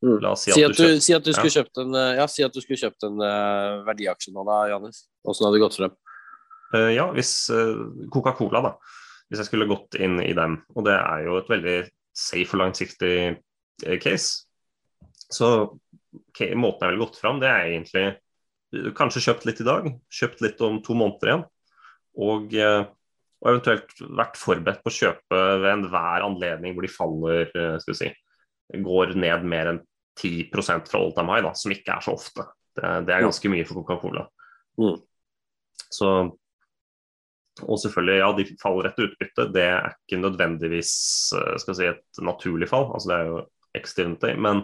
Mm. 0.00 0.22
Si, 0.36 0.52
at 0.54 0.56
si, 0.56 0.64
at 0.64 1.02
si, 1.04 1.12
at 1.12 1.26
du, 1.26 1.34
skulle 1.34 1.50
ja. 1.50 1.60
kjøpt 1.60 1.82
en, 1.82 1.96
uh, 1.96 2.12
ja, 2.16 2.28
si 2.30 2.46
at 2.46 2.54
du 2.54 2.62
skulle 2.62 2.80
kjøpt 2.80 3.04
en 3.10 3.20
uh, 3.20 3.82
verdiaksje 3.88 4.32
nå 4.36 4.46
da, 4.48 4.62
Janis. 4.72 5.04
Åssen 5.28 5.46
hadde 5.46 5.58
det 5.58 5.64
gått 5.66 5.76
frem? 5.76 5.98
Uh, 6.72 6.88
ja, 6.94 7.10
hvis 7.16 7.34
Coca-Cola, 8.14 8.62
da. 8.70 8.74
Hvis 9.28 9.42
jeg 9.42 9.50
skulle 9.50 9.68
gått 9.70 9.98
inn 10.00 10.16
i 10.22 10.32
dem. 10.34 10.60
Og 10.74 10.86
det 10.86 10.96
er 10.96 11.26
jo 11.26 11.36
et 11.38 11.50
veldig 11.50 11.76
safe 12.16 12.56
og 12.56 12.62
langsiktig 12.62 13.14
case. 14.02 14.48
Så 15.30 15.50
okay, 16.30 16.56
måten 16.58 16.86
jeg 16.86 16.94
ville 16.94 17.04
gått 17.04 17.20
fram, 17.20 17.38
det 17.42 17.50
er 17.50 17.68
egentlig 17.68 18.06
kanskje 18.96 19.24
kjøpt 19.26 19.46
litt 19.48 19.60
i 19.62 19.66
dag, 19.66 19.90
kjøpt 20.14 20.42
litt 20.44 20.64
om 20.66 20.80
to 20.84 20.96
måneder 20.98 21.30
igjen. 21.30 21.44
Og, 22.20 22.54
eh, 22.54 22.82
og 23.40 23.52
eventuelt 23.52 23.94
vært 24.04 24.38
forberedt 24.38 24.82
på 24.84 24.92
å 24.92 24.96
kjøpe 24.96 25.42
ved 25.62 25.70
enhver 25.72 26.26
anledning 26.26 26.74
hvor 26.76 26.86
de 26.86 26.92
faller, 26.92 27.52
eh, 27.54 27.76
skal 27.82 27.94
vi 27.94 28.00
si, 28.00 28.10
går 28.84 29.14
ned 29.18 29.46
mer 29.48 29.72
enn 29.72 29.80
10 30.20 30.50
fra 30.52 31.00
all 31.00 31.14
time 31.16 31.32
high, 31.32 31.44
da, 31.46 31.54
som 31.56 31.72
ikke 31.72 31.96
er 31.96 32.04
så 32.04 32.14
ofte. 32.18 32.44
Det, 32.76 32.90
det 33.06 33.14
er 33.14 33.24
ganske 33.24 33.50
mye 33.50 33.66
for 33.66 33.80
Coca-Cola. 33.80 34.26
Mm. 34.80 34.98
Så 35.90 36.10
og 37.60 37.78
selvfølgelig, 37.82 38.18
ja, 38.20 38.28
de 38.36 38.44
faller 38.60 38.88
etter 38.88 39.08
utbytte. 39.08 39.46
Det 39.52 39.64
er 39.66 39.94
ikke 39.94 40.20
nødvendigvis 40.22 40.92
eh, 41.36 41.56
skal 41.60 41.76
si, 41.76 41.88
et 41.90 42.22
naturlig 42.24 42.68
fall, 42.70 42.88
altså 42.94 43.10
det 43.10 43.16
er 43.16 43.30
jo 43.30 43.40
ekstremt. 43.76 44.26
Men 44.40 44.62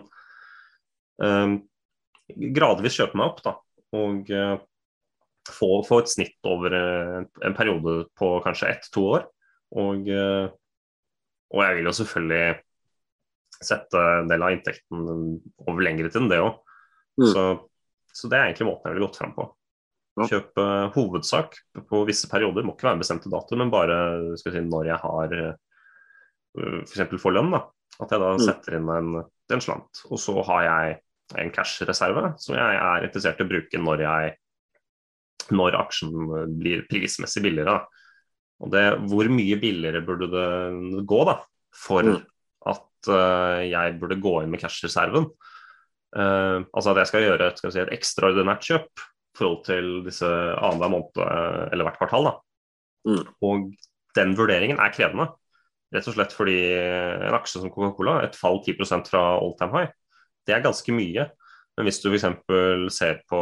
um, 1.22 1.58
gradvis 2.56 2.96
kjøpe 2.98 3.18
meg 3.18 3.32
opp, 3.32 3.42
da. 3.44 3.56
Og 3.94 4.30
uh, 4.34 4.56
få, 5.46 5.70
få, 5.86 6.00
et 6.02 6.10
snitt 6.10 6.48
over 6.48 6.74
uh, 6.74 7.18
en 7.46 7.56
periode 7.56 7.98
på 8.18 8.30
kanskje 8.44 8.72
ett-to 8.74 9.04
år. 9.14 9.26
Og, 9.78 10.08
uh, 10.10 10.48
og, 11.52 11.60
jeg 11.62 11.78
vil 11.78 11.90
jo 11.90 11.96
selvfølgelig 12.00 12.46
sette 13.56 14.00
en 14.20 14.28
del 14.28 14.42
av 14.44 14.52
inntekten 14.52 15.04
over 15.64 15.84
lengre 15.84 16.10
tid 16.10 16.24
enn 16.24 16.32
det 16.32 16.42
òg. 16.42 16.58
Mm. 17.20 17.28
Så, 17.30 17.44
så, 18.12 18.28
det 18.28 18.38
er 18.38 18.48
egentlig 18.48 18.68
måten 18.68 18.90
jeg 18.90 18.96
ville 18.96 19.08
gått 19.08 19.20
fram 19.22 19.36
på. 19.36 19.46
Kjøpe 20.16 20.64
hovedsak 20.94 21.56
på 21.88 22.02
visse 22.08 22.28
perioder, 22.28 22.64
må 22.64 22.72
ikke 22.72 22.88
være 22.88 22.96
en 22.98 23.02
bestemte 23.02 23.32
dato, 23.32 23.56
men 23.60 23.72
bare 23.72 23.96
si, 24.40 24.48
når 24.48 24.88
jeg 24.88 25.00
har 25.02 25.34
f.eks. 26.56 27.16
får 27.20 27.34
lønn. 27.36 27.52
da, 27.52 27.62
At 28.00 28.12
jeg 28.12 28.22
da 28.22 28.30
mm. 28.36 28.44
setter 28.44 28.78
inn 28.78 28.92
en, 28.92 29.10
en 29.52 29.64
slant. 29.64 30.04
Og 30.08 30.20
så 30.20 30.36
har 30.48 30.64
jeg 30.66 30.96
en 31.34 31.50
cash-reserve 31.54 32.32
som 32.42 32.56
jeg 32.56 32.78
er 32.78 33.06
interessert 33.06 33.40
i 33.40 33.46
å 33.46 33.50
bruke 33.50 33.80
når, 33.82 34.04
jeg, 34.04 34.34
når 35.56 35.78
aksjen 35.80 36.12
blir 36.60 36.84
prismessig 36.90 37.42
billigere. 37.46 37.80
Og 38.64 38.72
det, 38.72 38.84
hvor 39.10 39.28
mye 39.32 39.58
billigere 39.60 40.04
burde 40.06 40.30
det 40.32 41.04
gå 41.08 41.18
da, 41.28 41.40
for 41.76 42.06
mm. 42.06 42.20
at 42.72 43.10
uh, 43.10 43.60
jeg 43.66 43.98
burde 44.00 44.20
gå 44.22 44.38
inn 44.42 44.54
med 44.54 44.62
cash-reserven? 44.62 45.28
Uh, 46.16 46.62
altså 46.70 46.94
at 46.94 47.02
jeg 47.02 47.10
skal 47.10 47.26
gjøre 47.26 47.50
skal 47.58 47.74
si, 47.74 47.82
et 47.82 47.92
ekstraordinært 47.98 48.64
kjøp 48.64 49.02
i 49.02 49.36
forhold 49.36 49.58
til 49.66 49.90
disse 50.06 50.28
annenhver 50.30 50.94
måned 50.94 51.20
uh, 51.20 51.66
eller 51.74 51.90
hvert 51.90 52.00
kvartal. 52.00 52.30
da. 52.30 52.36
Mm. 53.06 53.26
Og 53.44 53.68
den 54.16 54.32
vurderingen 54.38 54.80
er 54.80 54.94
krevende. 54.94 55.28
Rett 55.94 56.08
og 56.08 56.16
slett 56.16 56.32
fordi 56.34 56.56
en 56.72 57.36
aksje 57.36 57.60
som 57.60 57.70
Coca-Cola, 57.70 58.18
et 58.24 58.38
fall 58.38 58.58
10% 58.64 59.10
fra 59.12 59.22
all 59.36 59.52
time 59.60 59.76
high, 59.76 59.92
det 60.46 60.54
er 60.56 60.64
ganske 60.64 60.94
mye. 60.94 61.26
Men 61.76 61.88
hvis 61.88 62.00
du 62.02 62.08
f.eks. 62.08 62.26
ser 62.96 63.20
på 63.28 63.40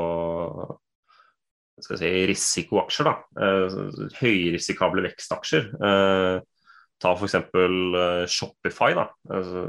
skal 1.82 1.99
si, 1.99 2.11
risikoaksjer, 2.30 3.08
da, 3.08 3.14
eh, 3.42 3.78
høyrisikable 4.20 5.02
vekstaksjer 5.08 5.73
eh, 5.75 6.37
Ta 7.02 7.11
f.eks. 7.18 7.34
Eh, 7.34 8.25
Shopify, 8.30 8.94
da, 8.96 9.08
altså, 9.28 9.64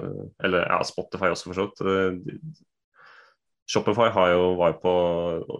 eller 0.45 0.67
ja, 0.69 0.77
Spotify 0.85 1.31
også, 1.33 1.49
for 1.49 1.57
så 1.57 1.65
vidt. 1.65 2.61
Shopify 3.65 4.11
jo, 4.13 4.51
var 4.59 4.75
jo 4.75 4.77
på, 4.83 4.93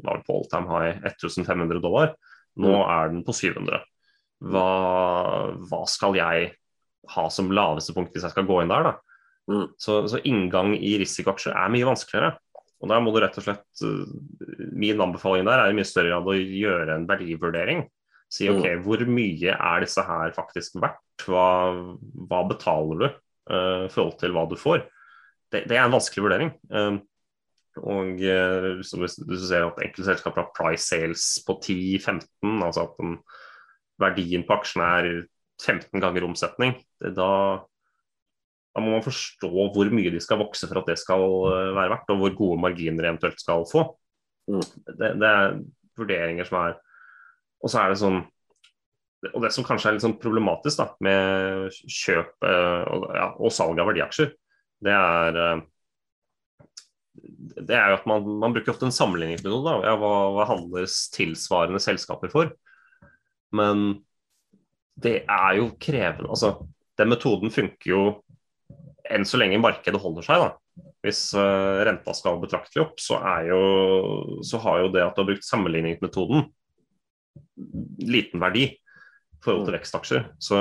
var 0.06 0.22
på 0.28 0.36
all 0.38 0.46
time 0.52 0.70
high 0.70 1.02
1500 1.02 1.82
dollar. 1.82 2.14
Nå 2.62 2.70
mm. 2.70 2.84
er 2.86 3.12
den 3.12 3.26
på 3.26 3.34
700. 3.36 3.82
Hva, 4.46 4.70
hva, 5.66 5.82
skal 5.90 6.16
jeg 6.20 6.52
ha 7.16 7.26
som 7.34 7.52
laveste 7.54 7.96
punkt 7.96 8.14
hvis 8.14 8.26
jeg 8.28 8.36
skal 8.36 8.48
gå 8.48 8.62
inn 8.62 8.72
der? 8.72 8.92
da? 8.92 8.94
Mm. 9.52 9.68
Så, 9.78 10.00
så, 10.10 10.20
inngang 10.26 10.74
i 10.78 10.96
risikoaksjer 11.02 11.56
er 11.56 11.74
mye 11.74 11.88
vanskeligere. 11.88 12.36
Og 12.84 12.92
der 12.92 13.02
må 13.02 13.14
du 13.14 13.22
rett 13.24 13.38
og 13.40 13.46
slett 13.46 13.84
eh, 13.86 14.66
Min 14.76 15.02
anbefaling 15.02 15.46
der 15.48 15.62
er 15.62 15.72
i 15.72 15.78
mye 15.78 15.88
større 15.88 16.12
grad 16.12 16.28
å 16.30 16.36
gjøre 16.36 16.98
en 16.98 17.08
verdivurdering. 17.10 17.86
Si 18.32 18.50
ok, 18.52 18.64
mm. 18.66 18.86
hvor 18.86 19.04
mye 19.08 19.56
er 19.56 19.84
disse 19.86 20.04
her 20.04 20.34
faktisk 20.36 20.80
verdt? 20.82 21.02
Hva, 21.30 21.48
hva 22.28 22.42
betaler 22.50 23.00
du 23.00 23.06
uh, 23.08 23.86
i 23.86 23.92
forhold 23.94 24.18
til 24.20 24.34
hva 24.36 24.44
du 24.50 24.58
får? 24.60 24.82
Det, 25.54 25.62
det 25.70 25.78
er 25.78 25.86
en 25.86 25.94
vanskelig 25.94 26.26
vurdering. 26.26 26.50
Um, 26.74 26.98
og 27.80 28.20
uh, 28.20 28.82
hvis 28.82 29.16
du 29.22 29.38
ser 29.40 29.68
at 29.70 29.80
enkelte 29.80 30.10
selskaper 30.10 30.42
har 30.42 30.52
price 30.58 30.90
sales 30.90 31.28
på 31.48 31.56
10-15, 31.62 32.26
altså 32.66 32.88
at 32.90 33.00
den, 33.00 33.16
verdien 34.02 34.44
på 34.44 34.58
aksjen 34.58 34.84
er 34.84 35.10
15 35.62 36.04
ganger 36.04 36.26
omsetning, 36.28 36.76
det, 37.00 37.14
da, 37.16 37.30
da 38.76 38.84
må 38.84 38.92
man 38.92 39.06
forstå 39.06 39.50
hvor 39.72 39.90
mye 39.96 40.12
de 40.12 40.20
skal 40.24 40.42
vokse 40.42 40.68
for 40.68 40.82
at 40.82 40.90
det 40.92 40.98
skal 41.00 41.24
eh, 41.48 41.74
være 41.78 41.94
verdt, 41.94 42.10
og 42.12 42.22
hvor 42.22 42.34
gode 42.36 42.62
marginer 42.66 43.06
de 43.06 43.12
eventuelt 43.14 43.40
skal 43.40 43.64
få. 43.70 43.86
Mm. 44.52 44.66
Det, 44.92 45.12
det, 45.22 45.30
er 45.30 45.60
vurderinger 45.98 46.46
som 46.46 46.60
er 46.60 46.74
Og 47.64 47.72
så 47.72 47.80
er 47.82 47.90
det 47.90 47.98
sånn 47.98 48.20
Og 49.32 49.40
det 49.42 49.50
som 49.56 49.66
kanskje 49.66 49.90
er 49.90 49.96
litt 49.96 50.04
sånn 50.04 50.20
problematisk 50.22 50.84
da, 50.84 50.86
med 51.02 51.80
kjøp 51.90 52.46
eh, 52.46 52.84
og, 52.94 53.08
ja, 53.16 53.30
og 53.40 53.56
salg 53.56 53.80
av 53.82 53.90
verdiaksjer, 53.90 54.36
det 54.86 54.94
er 54.94 55.40
eh, 55.42 55.64
det 57.56 57.74
er 57.74 57.90
jo 57.90 57.98
at 57.98 58.06
man, 58.12 58.28
man 58.44 58.54
bruker 58.54 58.74
ofte 58.74 58.86
en 58.86 58.94
sammenligningsmetode. 58.94 59.80
Ja, 59.88 59.96
hva, 59.98 60.12
hva 60.36 60.46
handles 60.50 61.06
tilsvarende 61.16 61.80
selskaper 61.82 62.30
for? 62.30 62.52
Men 63.56 63.86
det 65.00 65.22
er 65.24 65.58
jo 65.58 65.72
krevende. 65.82 66.30
Altså, 66.36 66.52
den 67.00 67.10
metoden 67.12 67.54
funker 67.56 67.90
jo 67.90 68.04
enn 69.12 69.28
så 69.28 69.40
lenge 69.40 69.62
markedet 69.62 70.02
holder 70.02 70.26
seg, 70.26 70.44
da. 70.44 70.86
Hvis 71.06 71.22
uh, 71.38 71.84
renta 71.88 72.14
skal 72.18 72.42
betraktelig 72.42 72.84
opp, 72.84 72.96
så, 73.00 73.20
jo, 73.48 73.60
så, 74.44 74.60
har 74.64 74.82
jo 74.84 74.94
det 74.96 75.04
at 75.06 75.16
du 75.16 75.22
har 75.24 75.30
brukt 75.30 75.48
sammenligningsmetoden 75.48 76.48
liten 78.04 78.42
verdi 78.42 78.66
i 78.74 79.44
forhold 79.46 79.68
til 79.68 79.78
vekstaksjer. 79.78 80.26
Så 80.42 80.58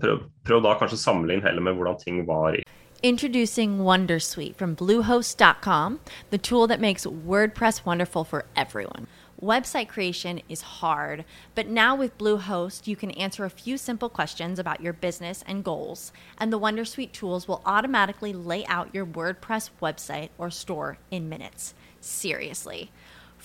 prøv, 0.00 0.24
prøv 0.46 0.64
da 0.64 0.74
kanskje 0.80 0.98
sammenligne 1.02 1.46
heller 1.46 1.62
med 1.62 1.76
hvordan 1.78 2.00
ting 2.02 2.24
var 2.28 2.56
i 2.56 2.64
Introducing 3.02 3.84
Wondersuite 3.84 4.56
from 4.56 4.74
Bluehost.com, 4.74 6.00
the 6.30 6.38
tool 6.38 6.66
that 6.66 6.80
makes 6.80 7.06
WordPress 7.06 7.84
wonderful 7.84 8.24
for 8.24 8.46
everyone. 8.56 9.06
Website 9.42 9.88
creation 9.88 10.40
is 10.48 10.62
hard, 10.62 11.26
but 11.54 11.68
now 11.68 11.94
with 11.94 12.16
Bluehost, 12.16 12.86
you 12.86 12.96
can 12.96 13.10
answer 13.10 13.44
a 13.44 13.50
few 13.50 13.76
simple 13.76 14.08
questions 14.08 14.58
about 14.58 14.80
your 14.80 14.94
business 14.94 15.44
and 15.46 15.62
goals, 15.62 16.10
and 16.38 16.50
the 16.50 16.58
Wondersuite 16.58 17.12
tools 17.12 17.46
will 17.46 17.60
automatically 17.66 18.32
lay 18.32 18.64
out 18.64 18.94
your 18.94 19.04
WordPress 19.04 19.68
website 19.82 20.30
or 20.38 20.50
store 20.50 20.96
in 21.10 21.28
minutes. 21.28 21.74
Seriously. 22.00 22.90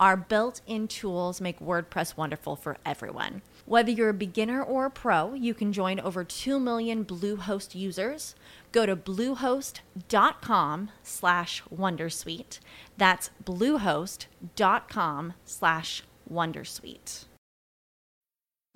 our 0.00 0.16
built 0.16 0.60
in 0.66 0.88
tools 0.88 1.40
make 1.40 1.60
WordPress 1.60 2.16
wonderful 2.16 2.56
for 2.56 2.76
everyone. 2.84 3.42
Whether 3.66 3.90
you're 3.90 4.08
a 4.08 4.14
beginner 4.14 4.62
or 4.62 4.86
a 4.86 4.90
pro, 4.90 5.34
you 5.34 5.54
can 5.54 5.72
join 5.72 6.00
over 6.00 6.24
2 6.24 6.58
million 6.58 7.04
Bluehost 7.04 7.74
users. 7.74 8.34
Go 8.72 8.86
to 8.86 8.96
bluehost.com 8.96 10.90
slash 11.02 11.62
wondersuite. 11.74 12.60
That's 12.96 13.30
bluehost.com 13.44 15.34
slash 15.44 16.02
wondersuite. 16.30 17.24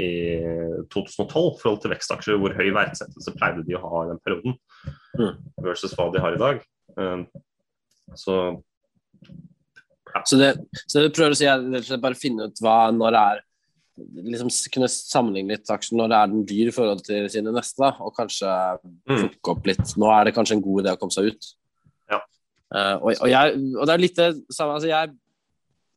I 0.00 0.10
2012 0.92 1.56
i 1.56 1.60
forhold 1.62 1.80
til 1.82 1.92
vekstaksjer, 1.94 2.38
hvor 2.40 2.54
høy 2.56 2.70
verdsettelse 2.76 3.34
pleide 3.36 3.64
de 3.66 3.76
å 3.78 3.82
ha 3.84 4.04
i 4.04 4.08
den 4.12 4.20
perioden, 4.24 4.58
Mm. 5.16 5.36
versus 5.64 5.94
hva 5.96 6.10
de 6.12 6.20
har 6.20 6.34
i 6.34 6.40
dag. 6.42 6.62
Så 8.14 8.62
Så 10.16 10.24
Så 10.24 10.36
det, 10.38 10.50
så 10.88 11.00
det 11.00 11.08
du 11.12 11.16
prøver 11.16 11.32
å 11.34 11.36
si, 11.36 11.44
er 11.46 11.98
bare 12.00 12.14
finne 12.14 12.46
ut 12.48 12.60
hva 12.62 12.90
når 12.94 13.10
det 13.12 13.20
er 13.26 13.42
liksom 14.28 14.50
Kunne 14.72 14.88
sammenligne 14.92 15.54
litt 15.56 15.70
aksjen 15.72 15.96
når 15.96 16.08
det 16.12 16.16
er 16.16 16.26
den 16.28 16.44
dyr 16.46 16.68
i 16.68 16.74
forhold 16.76 17.02
til 17.04 17.28
sine 17.32 17.52
neste, 17.52 17.78
da, 17.80 17.90
og 18.00 18.14
kanskje 18.14 18.48
Mm. 19.08 19.16
plukke 19.30 19.50
opp 19.50 19.66
litt. 19.66 19.96
Nå 19.96 20.10
er 20.12 20.24
det 20.24 20.34
kanskje 20.34 20.52
en 20.56 20.62
god 20.62 20.84
idé 20.84 20.92
å 20.92 20.98
komme 21.00 21.12
seg 21.12 21.30
ut. 21.32 21.46
Ja. 22.10 22.20
Uh, 22.74 22.96
og, 23.00 23.14
og, 23.22 23.28
jeg, 23.28 23.54
og 23.78 23.86
det 23.86 23.94
er 23.94 23.98
litt 23.98 24.16
det 24.16 24.44
samme 24.52 24.74
altså 24.74 24.88
Jeg 24.88 25.14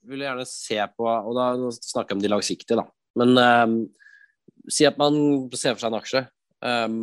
vil 0.07 0.19
gjerne 0.19 0.45
se 0.47 0.77
på 0.97 1.03
Og 1.27 1.33
da 1.35 1.71
snakker 1.71 2.09
jeg 2.09 2.17
om 2.17 2.21
de 2.21 2.29
langsiktige, 2.29 2.77
da. 2.77 2.85
Men 3.19 3.35
um, 3.37 3.79
si 4.71 4.87
at 4.87 4.99
man 4.99 5.17
ser 5.53 5.75
for 5.75 5.83
seg 5.83 5.91
en 5.91 5.99
aksje 5.99 6.23
um, 6.65 7.01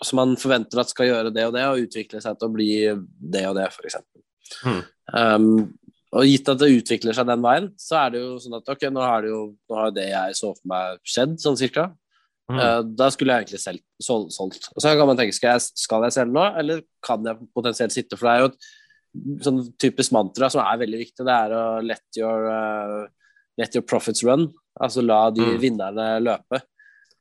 som 0.00 0.20
man 0.20 0.36
forventer 0.40 0.80
at 0.80 0.92
skal 0.92 1.10
gjøre 1.10 1.32
det 1.34 1.44
og 1.48 1.54
det, 1.56 1.66
og 1.68 1.84
utvikle 1.84 2.22
seg 2.24 2.38
til 2.38 2.48
å 2.48 2.54
bli 2.54 2.70
det 3.34 3.44
og 3.50 3.56
det, 3.58 3.68
f.eks. 3.68 3.98
Mm. 4.64 4.80
Um, 5.12 5.48
og 6.10 6.26
gitt 6.26 6.48
at 6.50 6.58
det 6.58 6.72
utvikler 6.74 7.14
seg 7.14 7.28
den 7.28 7.42
veien, 7.44 7.68
så 7.78 8.00
er 8.00 8.14
det 8.14 8.22
jo 8.22 8.38
sånn 8.42 8.58
at 8.58 8.70
ok, 8.72 8.88
nå 8.90 9.02
har 9.04 9.22
det 9.22 9.30
jo 9.30 9.42
nå 9.70 9.78
har 9.78 9.92
det 9.94 10.08
jeg 10.08 10.38
så 10.40 10.52
for 10.56 10.70
meg 10.72 11.02
skjedd, 11.06 11.36
sånn 11.42 11.58
cirka. 11.60 11.90
mm. 12.50 12.58
Uh, 12.58 12.80
da 12.98 13.10
skulle 13.14 13.36
jeg 13.36 13.46
egentlig 13.46 13.62
selv, 13.62 13.84
sol, 14.02 14.26
solgt. 14.34 14.70
Og 14.74 14.82
så 14.82 14.96
kan 14.98 15.10
man 15.10 15.20
tenke, 15.20 15.36
skal 15.36 15.58
jeg, 15.58 15.68
skal 15.84 16.08
jeg 16.08 16.16
selge 16.16 16.34
nå, 16.34 16.46
eller 16.64 16.82
kan 17.06 17.28
jeg 17.28 17.50
potensielt 17.54 17.94
sitte? 17.94 18.18
For 18.18 18.26
det 18.26 18.32
er 18.32 18.42
jo 18.42 18.50
et 18.50 19.46
sånn 19.46 19.62
typisk 19.82 20.14
mantra 20.16 20.50
som 20.50 20.64
er 20.64 20.82
veldig 20.82 21.04
viktig, 21.04 21.26
det 21.26 21.36
er 21.36 21.54
å 21.54 21.64
let 21.84 22.18
your, 22.18 22.48
uh, 22.50 23.38
let 23.60 23.76
your 23.76 23.86
profits 23.86 24.24
run. 24.26 24.48
Altså 24.80 25.02
la 25.04 25.30
de 25.30 25.42
Mm. 25.44 25.58
vinnerne 25.60 26.06
løpe. 26.24 26.60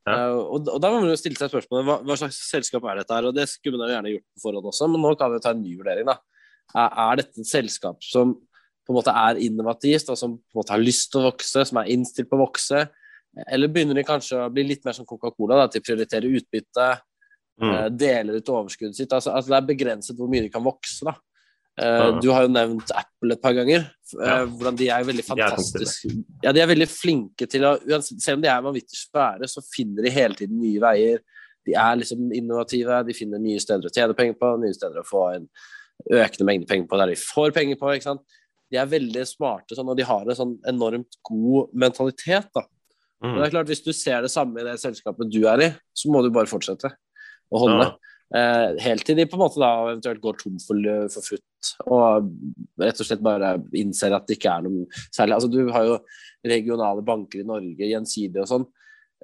Ja. 0.07 0.13
Uh, 0.31 0.37
og, 0.55 0.67
og 0.73 0.79
da 0.81 0.89
må 0.89 1.01
man 1.03 1.09
jo 1.11 1.17
stille 1.19 1.35
seg 1.37 1.51
spørsmålet 1.51 1.85
hva, 1.85 1.97
hva 2.07 2.15
slags 2.17 2.37
selskap 2.49 2.85
er 2.87 3.01
dette 3.01 3.13
her? 3.13 3.25
Og 3.29 3.35
det 3.35 3.47
skulle 3.51 3.77
man 3.77 3.89
jo 3.89 3.95
gjerne 3.97 4.13
gjort 4.15 4.27
på 4.33 4.43
forhånd 4.45 4.69
også, 4.71 4.87
men 4.89 5.01
nå 5.03 5.11
kan 5.19 5.33
vi 5.33 5.39
ta 5.43 5.51
en 5.51 5.61
ny 5.61 5.73
vurdering, 5.77 6.07
da. 6.07 6.15
Er, 6.73 6.89
er 7.03 7.19
dette 7.19 7.41
et 7.43 7.49
selskap 7.49 7.99
som 8.05 8.31
på 8.87 8.93
en 8.93 8.97
måte 8.97 9.13
er 9.13 9.37
innovativt, 9.43 10.07
og 10.09 10.17
som 10.17 10.37
på 10.39 10.55
en 10.55 10.61
måte 10.63 10.73
har 10.73 10.81
lyst 10.81 11.11
til 11.11 11.21
å 11.21 11.27
vokse, 11.29 11.65
som 11.67 11.77
er 11.81 11.91
innstilt 11.93 12.29
på 12.31 12.39
å 12.39 12.45
vokse? 12.47 12.87
Eller 13.45 13.69
begynner 13.69 13.99
de 13.99 14.03
kanskje 14.07 14.39
å 14.41 14.49
bli 14.49 14.63
litt 14.71 14.85
mer 14.87 14.95
som 14.97 15.05
Coca-Cola, 15.05 15.59
da, 15.59 15.67
til 15.69 15.81
å 15.83 15.87
prioritere 15.89 16.31
utbytte, 16.39 16.89
Mm. 17.59 17.73
eh, 17.75 17.89
deler 17.91 18.37
ut 18.39 18.49
overskuddet 18.49 18.95
sitt? 18.95 19.11
Altså, 19.11 19.33
altså 19.35 19.49
Det 19.51 19.57
er 19.57 19.67
begrenset 19.75 20.15
hvor 20.15 20.29
mye 20.31 20.45
de 20.45 20.49
kan 20.49 20.63
vokse, 20.63 21.03
da. 21.03 21.11
Eh, 21.79 22.19
Du 22.21 22.29
har 22.33 22.43
jo 22.43 22.51
nevnt 22.51 22.91
Apple 22.91 23.33
et 23.33 23.41
par 23.41 23.53
ganger. 23.55 23.79
eh, 24.19 24.25
Ja. 24.27 24.45
Hvordan 24.45 24.75
de 24.75 24.89
er 24.89 25.03
veldig 25.07 25.23
fantastiske. 25.25 26.11
Ja, 26.43 26.51
de 26.51 26.59
er 26.61 26.67
veldig 26.67 26.87
flinke 26.89 27.47
til 27.47 27.61
å 27.61 27.77
Selv 28.01 28.37
om 28.37 28.41
de 28.41 28.49
er 28.49 28.61
vanvittig 28.61 28.97
svære, 28.99 29.47
så 29.47 29.63
finner 29.63 30.03
de 30.03 30.09
hele 30.09 30.35
tiden 30.35 30.59
nye 30.59 30.79
veier. 30.79 31.19
De 31.65 31.73
er 31.73 31.95
liksom 31.97 32.31
innovative, 32.33 33.05
de 33.05 33.13
finner 33.13 33.39
nye 33.39 33.59
steder 33.59 33.87
å 33.89 33.93
tjene 33.93 34.15
penger 34.15 34.35
på, 34.39 34.59
nye 34.59 34.73
steder 34.73 34.99
å 35.01 35.05
få 35.05 35.35
en 35.35 35.47
økende 36.11 36.45
mengde 36.47 36.67
penger 36.67 36.87
på 36.87 36.97
der 36.97 37.07
de 37.13 37.15
får 37.19 37.53
penger 37.53 37.75
på. 37.79 37.93
ikke 37.93 38.03
sant? 38.03 38.21
De 38.71 38.77
er 38.77 38.85
veldig 38.85 39.25
smarte, 39.27 39.75
sånn, 39.75 39.89
og 39.89 39.97
de 39.97 40.03
har 40.03 40.21
en 40.21 40.35
sånn 40.37 40.57
enormt 40.69 41.17
god 41.27 41.69
mentalitet. 41.73 42.47
da. 42.53 42.61
Mm. 43.23 43.33
Men 43.33 43.35
det 43.41 43.47
er 43.47 43.55
klart, 43.57 43.67
Hvis 43.67 43.83
du 43.83 43.91
ser 43.93 44.21
det 44.21 44.31
samme 44.31 44.59
i 44.61 44.63
det 44.63 44.79
selskapet 44.79 45.29
du 45.31 45.45
er 45.47 45.59
i, 45.61 45.75
så 45.93 46.09
må 46.09 46.23
du 46.23 46.29
bare 46.29 46.45
fortsette 46.47 46.91
å 47.51 47.59
holde. 47.59 47.85
Ja. 47.89 47.95
Eh, 48.31 48.75
helt 48.79 49.03
til 49.05 49.15
de 49.17 49.25
på 49.25 49.33
en 49.33 49.39
måte 49.41 49.57
da 49.59 49.71
eventuelt 49.89 50.21
går 50.21 50.37
tom 50.37 50.57
for, 50.61 50.77
for 51.09 51.21
frukt 51.25 51.43
og 51.85 52.29
rett 52.79 53.01
og 53.01 53.07
slett 53.07 53.23
bare 53.23 53.55
innser 53.77 54.15
at 54.15 54.27
det 54.27 54.37
ikke 54.37 54.51
er 54.53 54.65
noe 54.65 54.85
særlig 55.15 55.35
altså 55.37 55.49
Du 55.51 55.61
har 55.73 55.87
jo 55.87 55.97
regionale 56.47 57.03
banker 57.05 57.41
i 57.41 57.47
Norge, 57.47 57.89
gjensidig 57.89 58.39
og 58.43 58.47
sånn. 58.47 58.67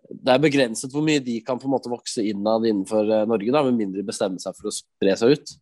Det 0.05 0.33
er 0.33 0.41
begrenset 0.43 0.91
hvor 0.91 1.05
mye 1.05 1.23
de 1.23 1.39
kan 1.45 1.59
på 1.61 1.69
en 1.69 1.73
måte 1.77 1.91
vokse 1.91 2.25
innad 2.27 2.67
innenfor 2.67 3.07
eh, 3.07 3.23
Norge, 3.29 3.53
da, 3.55 3.63
med 3.65 3.79
mindre 3.79 4.03
de 4.03 4.09
bestemmer 4.09 4.43
seg 4.43 4.57
for 4.57 4.69
å 4.69 4.75
spre 4.75 5.15
seg 5.17 5.37
ut. 5.37 5.55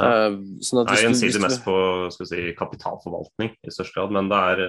Ja. 0.00 0.08
Eh, 0.08 0.38
sånn 0.64 0.82
Det 0.88 0.96
er 0.96 1.06
gjensidig 1.10 1.44
mest 1.44 1.62
på 1.66 1.76
si, 2.16 2.48
kapitalforvaltning 2.58 3.52
i 3.60 3.74
størst 3.74 3.94
grad, 3.94 4.14
men 4.16 4.32
det 4.32 4.40
er, 4.54 4.64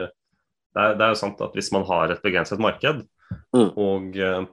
det 0.76 0.84
er, 0.84 1.00
det 1.00 1.08
er 1.08 1.16
jo 1.16 1.22
sant 1.24 1.42
at 1.42 1.56
hvis 1.58 1.72
man 1.74 1.88
har 1.88 2.14
et 2.14 2.24
begrenset 2.26 2.62
marked, 2.62 3.06
Mm. 3.56 3.72
og 3.74 4.18
eh, 4.22 4.44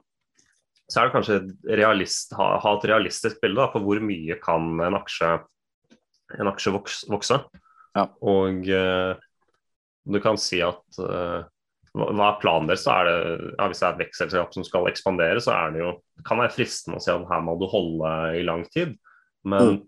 så 0.89 0.99
er 0.99 1.07
det 1.07 1.13
kanskje 1.15 1.35
realist, 1.79 2.33
ha, 2.37 2.57
ha 2.61 2.71
et 2.77 2.87
realistisk 2.89 3.41
bilde 3.43 3.61
da, 3.61 3.69
på 3.73 3.81
hvor 3.83 4.01
mye 4.03 4.37
kan 4.43 4.71
en 4.83 4.97
aksje, 4.97 5.29
en 6.39 6.49
aksje 6.51 6.73
voks, 6.75 7.03
vokse. 7.11 7.39
Ja. 7.97 8.07
Og 8.25 8.69
eh, 8.73 9.13
du 10.09 10.19
kan 10.23 10.39
si 10.41 10.59
at 10.65 10.99
eh, 10.99 11.45
hva 11.93 12.27
er 12.31 12.39
planen 12.41 12.67
deres? 12.71 12.83
Så 12.87 12.93
er 12.95 13.05
det, 13.09 13.17
ja, 13.53 13.67
hvis 13.69 13.81
det 13.83 13.87
er 13.87 13.93
et 13.93 14.03
vekstselskap 14.03 14.55
som 14.55 14.65
skal 14.65 14.89
ekspandere, 14.89 15.41
så 15.45 15.53
er 15.53 15.73
det 15.75 15.83
jo, 15.83 15.91
det 16.17 16.25
kan 16.25 16.41
være 16.41 16.55
fristende 16.55 16.97
å 16.97 17.03
si 17.05 17.11
at 17.13 17.27
her 17.29 17.43
må 17.45 17.53
du 17.61 17.67
holde 17.69 18.13
i 18.39 18.45
lang 18.47 18.65
tid. 18.73 18.95
Men 19.45 19.75
Mm. 19.75 19.81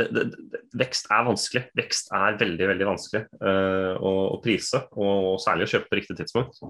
det, 0.00 0.06
det, 0.12 0.60
vekst 0.76 1.06
er 1.12 1.24
vanskelig. 1.28 1.62
Vekst 1.76 2.10
er 2.16 2.36
veldig 2.40 2.66
veldig 2.72 2.86
vanskelig 2.88 3.22
eh, 3.40 3.92
å, 3.96 4.12
å 4.34 4.40
prise, 4.44 4.82
og, 4.96 5.36
særlig 5.44 5.68
å 5.68 5.72
kjøpe 5.74 5.90
på 5.92 5.98
riktig 6.00 6.16
tidspunkt. 6.20 6.60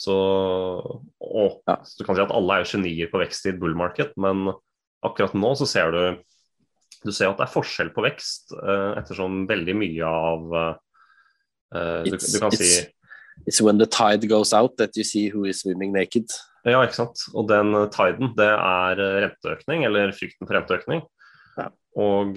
Så, 0.00 0.16
og, 0.16 1.60
Ja. 1.68 1.76
så 1.84 1.98
du 1.98 2.04
kan 2.06 2.16
si 2.16 2.22
at 2.24 2.34
alle 2.34 2.60
er 2.60 2.68
genier 2.70 3.10
på 3.12 3.20
vekst 3.20 3.46
i 3.46 3.52
et 3.52 3.58
bull 3.60 3.74
market, 3.78 4.14
men 4.16 4.48
akkurat 5.04 5.34
nå 5.36 5.50
så 5.58 5.66
ser 5.68 5.94
du 5.94 6.02
du 7.04 7.12
ser 7.14 7.30
at 7.30 7.38
det 7.40 7.46
er 7.46 7.52
forskjell 7.54 7.90
på 7.94 8.02
vekst, 8.04 8.52
eh, 8.56 8.90
ettersom 9.00 9.46
veldig 9.48 9.74
mye 9.80 10.04
av 10.06 10.56
eh, 10.60 10.74
du, 12.06 12.16
du 12.16 12.38
kan 12.42 12.50
si 12.56 12.70
It's 13.48 13.60
when 13.64 13.78
the 13.78 13.86
tide 13.86 14.28
goes 14.28 14.52
out 14.52 14.76
that 14.76 14.96
you 14.98 15.04
see 15.04 15.30
who 15.32 15.46
is 15.48 15.60
swimming 15.62 15.94
naked. 15.94 16.28
Ja, 16.68 16.82
ikke 16.84 16.98
sant. 16.98 17.22
Og 17.32 17.48
den 17.48 17.72
eh, 17.72 17.86
tiden, 17.94 18.34
det 18.36 18.50
er 18.52 19.00
renteøkning, 19.24 19.86
eller 19.88 20.12
frykten 20.12 20.44
for 20.44 20.54
renteøkning. 20.58 21.00
Ja. 21.56 21.70
Og 21.96 22.36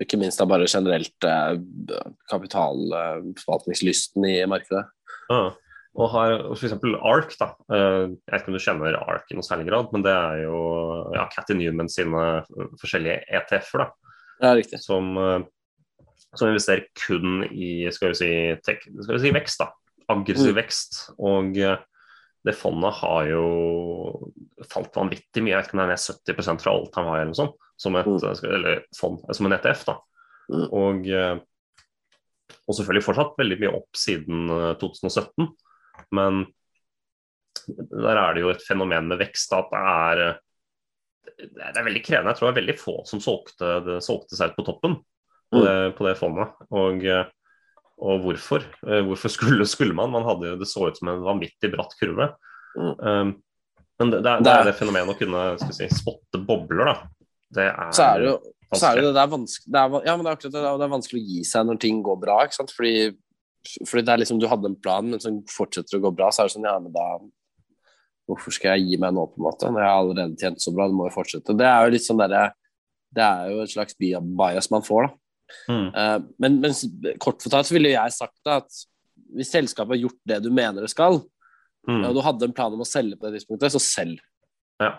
Ikke 0.00 0.16
minst 0.16 0.38
da 0.40 0.46
bare 0.46 0.70
generelt 0.70 1.26
kapitalforvaltningslysten 2.30 4.24
i 4.30 4.46
markedet. 4.48 4.86
Ja. 5.28 5.50
Og 5.96 6.10
har 6.12 6.34
f.eks. 6.54 6.74
ARK, 7.00 7.32
da. 7.40 7.46
Eh, 7.72 8.08
Jeg 8.12 8.32
vet 8.32 8.42
ikke 8.42 8.48
om 8.52 8.56
du 8.58 8.62
kjenner 8.62 8.98
ARK 9.00 9.30
i 9.32 9.34
noe 9.38 9.46
særlig 9.46 9.66
grad, 9.70 9.88
men 9.92 10.02
det 10.04 10.12
er 10.12 10.42
jo 10.44 10.58
ja, 11.14 11.24
Cathy 11.32 11.54
Newman 11.58 11.88
sine 11.88 12.24
eh, 12.44 12.68
forskjellige 12.80 13.22
ETF-er, 13.40 13.84
da. 13.86 14.12
Ja, 14.44 14.52
riktig. 14.54 14.78
Som, 14.84 15.16
eh, 15.18 15.42
som 16.36 16.48
investerer 16.52 16.84
kun 16.94 17.42
i 17.50 17.88
skal 17.90 18.12
vi 18.12 18.18
si, 18.20 18.30
tech, 18.62 18.84
skal 18.84 19.16
vi 19.16 19.22
si 19.24 19.32
vekst, 19.34 19.58
da. 19.64 19.70
Aggressiv 20.12 20.52
Mm. 20.54 20.58
vekst. 20.60 20.98
Og 21.18 21.52
det 22.46 22.54
fondet 22.56 22.94
har 23.00 23.26
jo 23.28 24.30
falt 24.70 24.94
vanvittig 24.94 25.42
mye. 25.42 25.52
Jeg 25.56 25.58
vet 25.58 25.66
ikke 25.68 25.74
om 25.74 25.80
det 25.82 25.88
er 25.88 25.92
ned 25.96 26.44
70 26.46 26.62
fra 26.62 26.72
all 26.72 26.86
time 26.94 27.08
high 27.10 27.20
eller 27.24 27.32
noe 27.32 27.40
sånt. 27.42 27.56
Som, 27.78 27.96
et, 27.96 28.06
Mm. 28.06 28.54
eller 28.54 28.80
fond, 28.96 29.18
som 29.34 29.46
en 29.46 29.52
ETF, 29.58 29.84
da. 29.84 29.98
Mm. 30.50 30.68
Og, 30.72 31.10
og 32.68 32.74
selvfølgelig 32.76 33.04
fortsatt 33.04 33.36
veldig 33.38 33.58
mye 33.60 33.74
opp 33.76 33.96
siden 33.98 34.48
eh, 34.50 34.74
2017. 34.80 35.48
Men 36.14 36.44
der 37.68 38.16
er 38.16 38.34
det 38.36 38.42
jo 38.44 38.52
et 38.52 38.64
fenomen 38.64 39.08
med 39.10 39.20
vekst 39.20 39.52
at 39.56 39.68
det 39.72 39.80
er 39.94 40.22
det 41.38 41.66
er 41.76 41.84
veldig 41.86 42.00
krevende. 42.02 42.32
Jeg 42.32 42.38
tror 42.40 42.48
det 42.48 42.54
er 42.54 42.60
veldig 42.62 42.78
få 42.80 42.94
som 43.06 43.20
solgte, 43.22 43.66
det, 43.86 43.98
solgte 44.02 44.34
seg 44.38 44.50
ut 44.54 44.56
på 44.58 44.64
toppen 44.70 44.96
på 45.52 45.60
Mm. 45.60 45.64
det, 45.64 45.74
på 45.96 46.04
det 46.04 46.14
fondet. 46.18 46.50
Og, 46.76 47.04
og 48.04 48.18
hvorfor? 48.24 48.64
Eh, 48.84 49.00
Hvorfor 49.06 49.30
skulle, 49.32 49.64
skulle 49.66 49.94
man? 49.96 50.10
man 50.12 50.26
hadde, 50.26 50.58
det 50.60 50.66
så 50.68 50.88
ut 50.90 50.98
som 50.98 51.08
en 51.08 51.22
vanvittig 51.24 51.70
bratt 51.72 51.94
kurve. 52.00 52.26
Mm. 52.76 52.90
Um, 53.00 53.30
men 53.98 54.10
det, 54.12 54.18
det, 54.26 54.32
er, 54.32 54.42
det 54.44 54.52
er 54.52 54.66
det 54.68 54.74
fenomenet 54.76 55.14
å 55.14 55.16
kunne 55.18 55.72
si, 55.72 55.88
spotte 55.96 56.42
bobler, 56.44 56.90
da. 56.90 56.96
Det 57.56 57.64
er, 57.70 57.92
Så 57.96 58.04
er 58.04 58.20
det 58.20 58.28
jo 58.28 58.34
så 58.76 58.90
er 58.90 58.98
det, 59.00 59.00
vanskelig. 59.00 59.06
det, 59.06 59.14
det 59.16 59.22
er 59.22 59.30
vanskelig 59.32 59.72
det 59.72 59.80
er, 59.80 59.94
Ja, 60.04 60.16
men 60.18 60.26
det 60.26 60.28
er 60.28 60.36
akkurat 60.36 60.52
det. 60.58 60.64
Det 60.68 60.84
er 60.88 60.92
vanskelig 60.98 61.22
å 61.22 61.28
gi 61.30 61.38
seg 61.48 61.64
når 61.70 61.80
ting 61.86 62.02
går 62.04 62.18
bra, 62.26 62.36
ikke 62.44 62.58
sant. 62.58 62.74
Fordi, 62.76 62.92
fordi 63.86 64.04
det 64.06 64.12
er 64.14 64.22
liksom 64.22 64.40
du 64.40 64.48
hadde 64.50 64.70
en 64.70 64.78
plan, 64.80 65.06
men 65.08 65.22
som 65.22 65.40
fortsetter 65.50 65.98
å 65.98 66.04
gå 66.06 66.12
bra, 66.16 66.30
så 66.32 66.42
er 66.42 66.48
det 66.48 66.56
sånn 66.56 66.68
ja, 66.68 66.78
men 66.82 66.94
da 66.94 67.08
Hvorfor 68.28 68.52
skal 68.52 68.76
jeg 68.76 68.90
gi 68.90 68.96
meg 69.00 69.14
nå, 69.16 69.22
på 69.32 69.40
en 69.40 69.44
måte? 69.46 69.68
Når 69.72 69.80
jeg 69.80 69.88
har 69.88 69.98
allerede 70.02 70.36
tjent 70.36 70.60
så 70.60 70.72
bra, 70.76 70.84
det 70.84 70.96
må 70.98 71.06
jo 71.06 71.14
fortsette. 71.14 71.54
Det 71.56 71.64
er 71.64 71.86
jo 71.86 71.94
litt 71.94 72.04
sånn 72.04 72.18
derre 72.20 72.42
Det 73.16 73.24
er 73.24 73.54
jo 73.54 73.62
et 73.62 73.72
slags 73.72 73.96
bias 73.96 74.68
man 74.68 74.84
får, 74.84 75.06
da. 75.06 75.14
Mm. 75.72 75.86
Uh, 75.94 76.18
men, 76.44 76.58
men 76.60 76.74
kort 77.24 77.40
fortalt 77.40 77.70
så 77.70 77.72
ville 77.72 77.94
jeg 77.94 78.12
sagt 78.12 78.36
da 78.44 78.58
at 78.60 78.82
hvis 79.32 79.48
selskapet 79.54 79.94
har 79.94 80.02
gjort 80.02 80.18
det 80.28 80.42
du 80.44 80.50
mener 80.52 80.84
det 80.84 80.92
skal, 80.92 81.22
Mm. 81.88 82.02
og 82.04 82.16
du 82.16 82.24
hadde 82.24 82.44
en 82.44 82.56
plan 82.56 82.74
om 82.74 82.82
å 82.84 82.88
selge 82.88 83.16
på 83.16 83.28
det 83.28 83.38
tidspunktet, 83.38 83.72
så 83.72 83.80
selg. 83.80 84.20
Ja. 84.82 84.98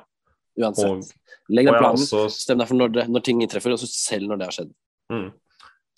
Uansett. 0.59 0.89
Og, 0.89 1.35
Legg 1.53 1.69
den 1.69 1.77
planen, 1.77 2.01
også 2.01 2.25
stem 2.33 2.61
deg 2.61 2.69
for 2.69 2.79
når, 2.79 2.93
det, 2.95 3.05
når 3.13 3.23
ting 3.25 3.43
inntreffer, 3.43 3.75
og 3.75 3.81
så 3.81 3.89
selg 3.89 4.29
når 4.29 4.39
det 4.39 4.47
har 4.49 4.55
skjedd. 4.57 4.71
Mm. 5.13 5.27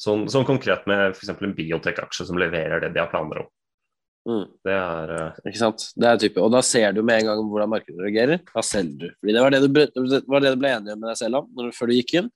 Sånn, 0.02 0.26
sånn 0.34 0.48
konkret 0.48 0.88
med 0.90 1.12
f.eks. 1.14 1.30
en 1.36 1.58
biotek-aksje 1.58 2.26
som 2.30 2.40
leverer 2.42 2.82
det 2.82 2.94
de 2.96 3.02
har 3.04 3.10
planer 3.12 3.44
om. 3.44 3.50
Mm. 4.30 4.46
Det 4.66 4.74
er 4.74 5.12
uh... 5.18 5.40
Ikke 5.50 5.62
sant? 5.62 5.88
Det 5.98 6.10
er 6.10 6.20
type. 6.22 6.42
Og 6.42 6.52
da 6.54 6.62
ser 6.66 6.94
du 6.94 7.02
med 7.06 7.22
en 7.22 7.32
gang 7.32 7.42
hvordan 7.50 7.70
markedet 7.70 8.02
reagerer. 8.02 8.42
Da 8.50 8.64
selger 8.66 9.12
du. 9.12 9.16
Fordi 9.22 9.36
det 9.38 9.46
var 9.46 9.54
det 9.54 9.62
du, 9.62 9.70
det 9.78 10.22
var 10.30 10.44
det 10.44 10.54
du 10.56 10.62
ble 10.62 10.74
enig 10.78 10.96
med 10.98 11.08
deg 11.10 11.20
selv 11.22 11.42
om 11.42 11.50
du- 11.58 11.74
før 11.78 11.90
du 11.90 11.96
gikk 12.00 12.16
inn. 12.18 12.30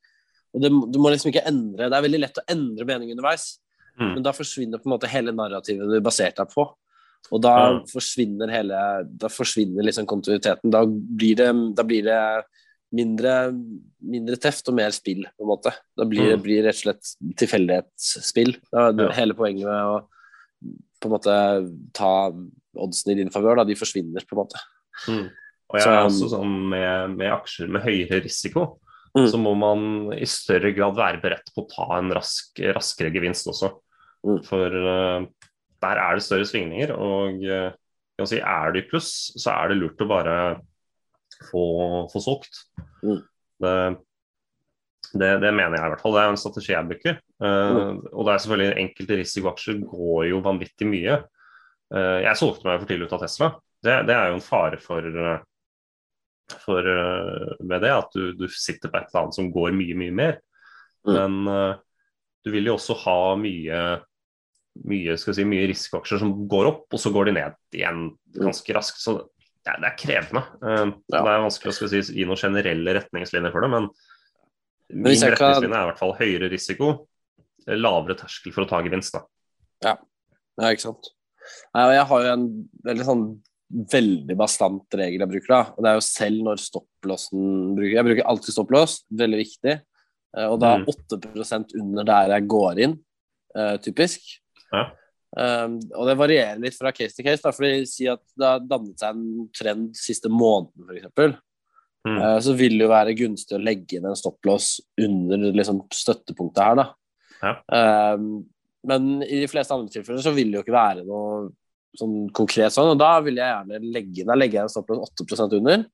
Og 0.56 0.64
det, 0.64 0.72
du 0.94 1.00
må 1.02 1.12
liksom 1.12 1.34
ikke 1.34 1.44
endre 1.50 1.90
Det 1.92 1.98
er 1.98 2.06
veldig 2.06 2.22
lett 2.22 2.38
å 2.40 2.48
endre 2.54 2.88
mening 2.88 3.14
underveis, 3.16 3.56
Mm. 3.96 4.10
men 4.14 4.24
da 4.24 4.34
forsvinner 4.36 4.82
på 4.82 4.90
en 4.90 4.92
måte 4.92 5.08
hele 5.08 5.32
narrativet 5.32 5.88
du 5.88 6.02
baserte 6.04 6.44
deg 6.44 6.52
på. 6.52 6.66
Og 7.32 7.42
da 7.42 7.54
mm. 7.72 7.78
forsvinner 7.88 8.52
hele 8.52 8.80
Da 9.18 9.30
forsvinner 9.32 9.86
liksom 9.88 10.06
kontinuiteten. 10.06 10.70
Da 10.74 10.84
blir 10.86 11.40
det, 11.40 11.48
da 11.78 11.86
blir 11.88 12.04
det 12.04 12.20
mindre, 12.96 13.34
mindre 14.06 14.38
teft 14.42 14.70
og 14.72 14.78
mer 14.78 14.94
spill, 14.96 15.26
på 15.36 15.46
en 15.46 15.50
måte. 15.52 15.74
Da 15.98 16.06
blir 16.08 16.30
det 16.32 16.38
Mm. 16.40 16.44
blir 16.46 16.64
rett 16.64 16.80
og 16.80 16.84
slett 16.86 17.36
tilfeldighetsspill. 17.42 18.56
Ja. 18.72 18.92
Hele 19.18 19.34
poenget 19.38 19.66
med 19.68 19.84
å 19.84 20.08
på 21.02 21.10
en 21.10 21.12
måte 21.12 21.36
ta 21.94 22.32
oddsen 22.78 23.12
i 23.12 23.16
din 23.20 23.30
favør, 23.30 23.66
de 23.68 23.76
forsvinner 23.76 24.24
på 24.26 24.36
en 24.36 24.42
måte. 24.44 24.60
Mm. 25.08 25.30
Og 25.70 25.80
jeg 25.80 25.84
Så- 25.84 25.92
er 25.92 26.06
også 26.06 26.30
sånn 26.32 26.70
med, 26.70 27.18
med 27.18 27.32
aksjer 27.32 27.70
med 27.70 27.84
høyere 27.84 28.24
risiko, 28.24 28.80
Mm. 29.16 29.28
så 29.32 29.38
må 29.40 29.56
man 29.56 30.14
i 30.14 30.26
større 30.26 30.74
grad 30.76 30.96
være 30.96 31.22
beredt 31.22 31.54
på 31.56 31.64
å 31.64 31.70
ta 31.70 31.98
en 31.98 32.12
rask, 32.12 32.54
raskere 32.60 33.14
gevinst 33.14 33.48
også. 33.48 33.72
Mm. 34.26 34.44
For 34.44 34.68
uh, 34.68 35.26
der 35.82 35.98
er 35.98 36.16
det 36.16 36.24
større 36.24 36.44
svingninger, 36.46 36.92
og 36.92 37.44
uh, 37.46 38.26
si, 38.26 38.40
er 38.40 38.72
du 38.74 38.80
i 38.80 38.88
pluss, 38.90 39.32
så 39.38 39.52
er 39.54 39.70
det 39.70 39.78
lurt 39.78 40.02
å 40.02 40.08
bare 40.08 40.62
få, 41.50 41.66
få 42.12 42.22
solgt. 42.24 42.60
Mm. 43.04 43.22
Det, 43.64 43.76
det, 45.16 45.30
det 45.44 45.52
mener 45.56 45.78
jeg 45.78 45.86
i 45.86 45.94
hvert 45.94 46.04
fall. 46.04 46.16
Det 46.16 46.24
er 46.24 46.34
en 46.34 46.42
strategi 46.42 46.74
jeg 46.74 46.90
bruker. 46.90 47.20
Eh, 47.44 47.92
Og 48.12 48.28
det 48.28 48.34
er 48.34 48.44
selvfølgelig 48.44 48.86
enkelte 48.86 49.20
risikoaksjer 49.22 49.82
går 49.92 50.22
jo 50.32 50.44
vanvittig 50.46 50.90
mye. 50.90 51.20
Uh, 51.94 52.18
jeg 52.26 52.40
solgte 52.40 52.66
meg 52.66 52.80
for 52.82 52.90
tidlig 52.90 53.06
ut 53.06 53.14
av 53.14 53.22
Tesla. 53.22 53.52
Det, 53.86 54.00
det 54.10 54.16
er 54.16 54.32
jo 54.32 54.40
en 54.40 54.44
fare 54.44 54.80
for, 54.82 55.06
eh, 55.06 56.56
for 56.64 56.88
uh, 56.90 57.52
med 57.62 57.86
det 57.86 57.92
at 57.94 58.18
du, 58.18 58.32
du 58.34 58.48
sitter 58.50 58.90
på 58.90 58.98
et 58.98 59.12
eller 59.12 59.28
annet 59.28 59.38
som 59.38 59.52
går 59.54 59.76
mye, 59.78 59.98
mye 60.00 60.16
mer. 60.18 60.40
Mm. 61.06 61.14
Men 61.46 61.78
du 62.42 62.50
vil 62.50 62.66
jo 62.66 62.80
også 62.80 62.96
ha 63.04 63.20
mye 63.38 63.82
mye, 64.90 65.16
skal 65.20 65.36
si, 65.38 65.46
mye 65.48 65.68
risikoaksjer 65.70 66.20
som 66.22 66.34
går 66.50 66.70
opp, 66.72 66.86
og 66.92 67.00
så 67.00 67.12
går 67.14 67.30
de 67.30 67.36
ned 67.38 67.56
igjen 67.78 68.08
ganske 68.36 68.76
raskt. 68.76 69.00
Så 69.00 69.18
det 69.66 69.74
er, 69.74 69.80
det 69.82 69.90
er 69.90 69.98
krevende. 69.98 70.44
Uh, 70.62 70.94
Ja. 71.12 71.24
Det 71.24 71.32
er 71.34 71.44
vanskelig 71.46 71.74
å 71.74 71.90
si, 71.90 72.02
gi 72.14 72.26
noen 72.26 72.38
generelle 72.38 72.94
retningslinjer 73.00 73.52
for 73.52 73.62
det, 73.66 73.70
men 73.74 73.90
Men 74.90 75.04
min 75.04 75.16
retningslinje 75.18 75.38
kan- 75.38 75.74
er 75.74 75.84
i 75.84 75.90
hvert 75.92 76.00
fall 76.00 76.14
høyere 76.14 76.50
risiko, 76.52 77.08
lavere 77.68 78.16
terskel 78.16 78.54
for 78.54 78.66
å 78.66 78.70
ta 78.70 78.82
gevinst. 78.86 79.14
da. 79.14 79.24
Ja, 79.84 79.98
ikke 80.72 80.82
sant. 80.86 81.10
Nei, 81.76 81.94
jeg 81.96 82.06
har 82.06 82.22
jo 82.24 82.34
en 82.34 82.70
veldig 82.86 83.06
sånn 83.06 83.26
veldig 83.92 84.38
bastant 84.38 84.86
regel 84.94 85.20
jeg 85.20 85.30
bruker, 85.30 85.48
da. 85.50 85.62
Og 85.76 85.84
det 85.84 85.90
er 85.90 85.96
jo 85.98 86.06
selv 86.06 86.44
når 86.46 86.62
stopplåsen 86.62 87.76
bruker. 87.76 87.96
Jeg 87.98 88.06
bruker 88.06 88.30
alltid 88.30 88.54
stopplås, 88.54 89.04
veldig 89.12 89.40
viktig. 89.42 89.82
Eh, 90.38 90.46
Og 90.48 90.60
da 90.60 90.78
Mm. 90.78 90.86
8% 90.86 91.74
under 91.82 92.04
der 92.04 92.28
jeg 92.30 92.48
går 92.48 92.80
inn, 92.80 93.00
eh, 93.56 93.78
typisk. 93.78 94.20
Ja. 94.72 94.92
Um, 95.36 95.80
og 95.92 96.08
det 96.08 96.16
varierer 96.16 96.62
litt 96.64 96.78
fra 96.78 96.94
case 96.96 97.18
til 97.18 97.28
case. 97.28 97.44
Da, 97.44 97.52
fordi 97.56 97.84
si 97.90 98.08
at 98.12 98.24
det 98.38 98.48
har 98.48 98.64
dannet 98.64 99.02
seg 99.02 99.18
en 99.18 99.50
trend 99.56 99.90
siste 100.00 100.32
måneden, 100.32 100.88
f.eks. 100.88 101.36
Mm. 102.06 102.18
Uh, 102.22 102.38
så 102.46 102.56
vil 102.56 102.78
det 102.78 102.86
jo 102.86 102.94
være 102.94 103.18
gunstig 103.18 103.58
å 103.58 103.62
legge 103.64 103.98
inn 103.98 104.08
en 104.08 104.18
stopplås 104.18 104.78
under 105.02 105.50
liksom, 105.52 105.84
støttepunktet 105.94 106.64
her, 106.64 106.82
da. 106.82 106.88
Um, 107.46 108.46
men 108.88 109.10
i 109.26 109.42
de 109.42 109.50
fleste 109.50 109.76
andre 109.76 109.92
tilfeller 109.92 110.24
så 110.24 110.34
vil 110.34 110.52
det 110.52 110.60
jo 110.60 110.64
ikke 110.64 110.76
være 110.76 111.04
noe 111.06 111.50
sånn 111.98 112.30
konkret 112.36 112.74
sånn, 112.74 112.94
og 112.94 113.00
da 113.00 113.12
vil 113.24 113.40
jeg 113.40 113.50
gjerne 113.50 113.92
legge 113.96 114.22
inn, 114.22 114.32
legger 114.36 114.60
jeg 114.60 114.68
en 114.68 114.74
stopplås 114.74 115.14
8% 115.20 115.60
under. 115.60 115.86
uh, 115.86 115.92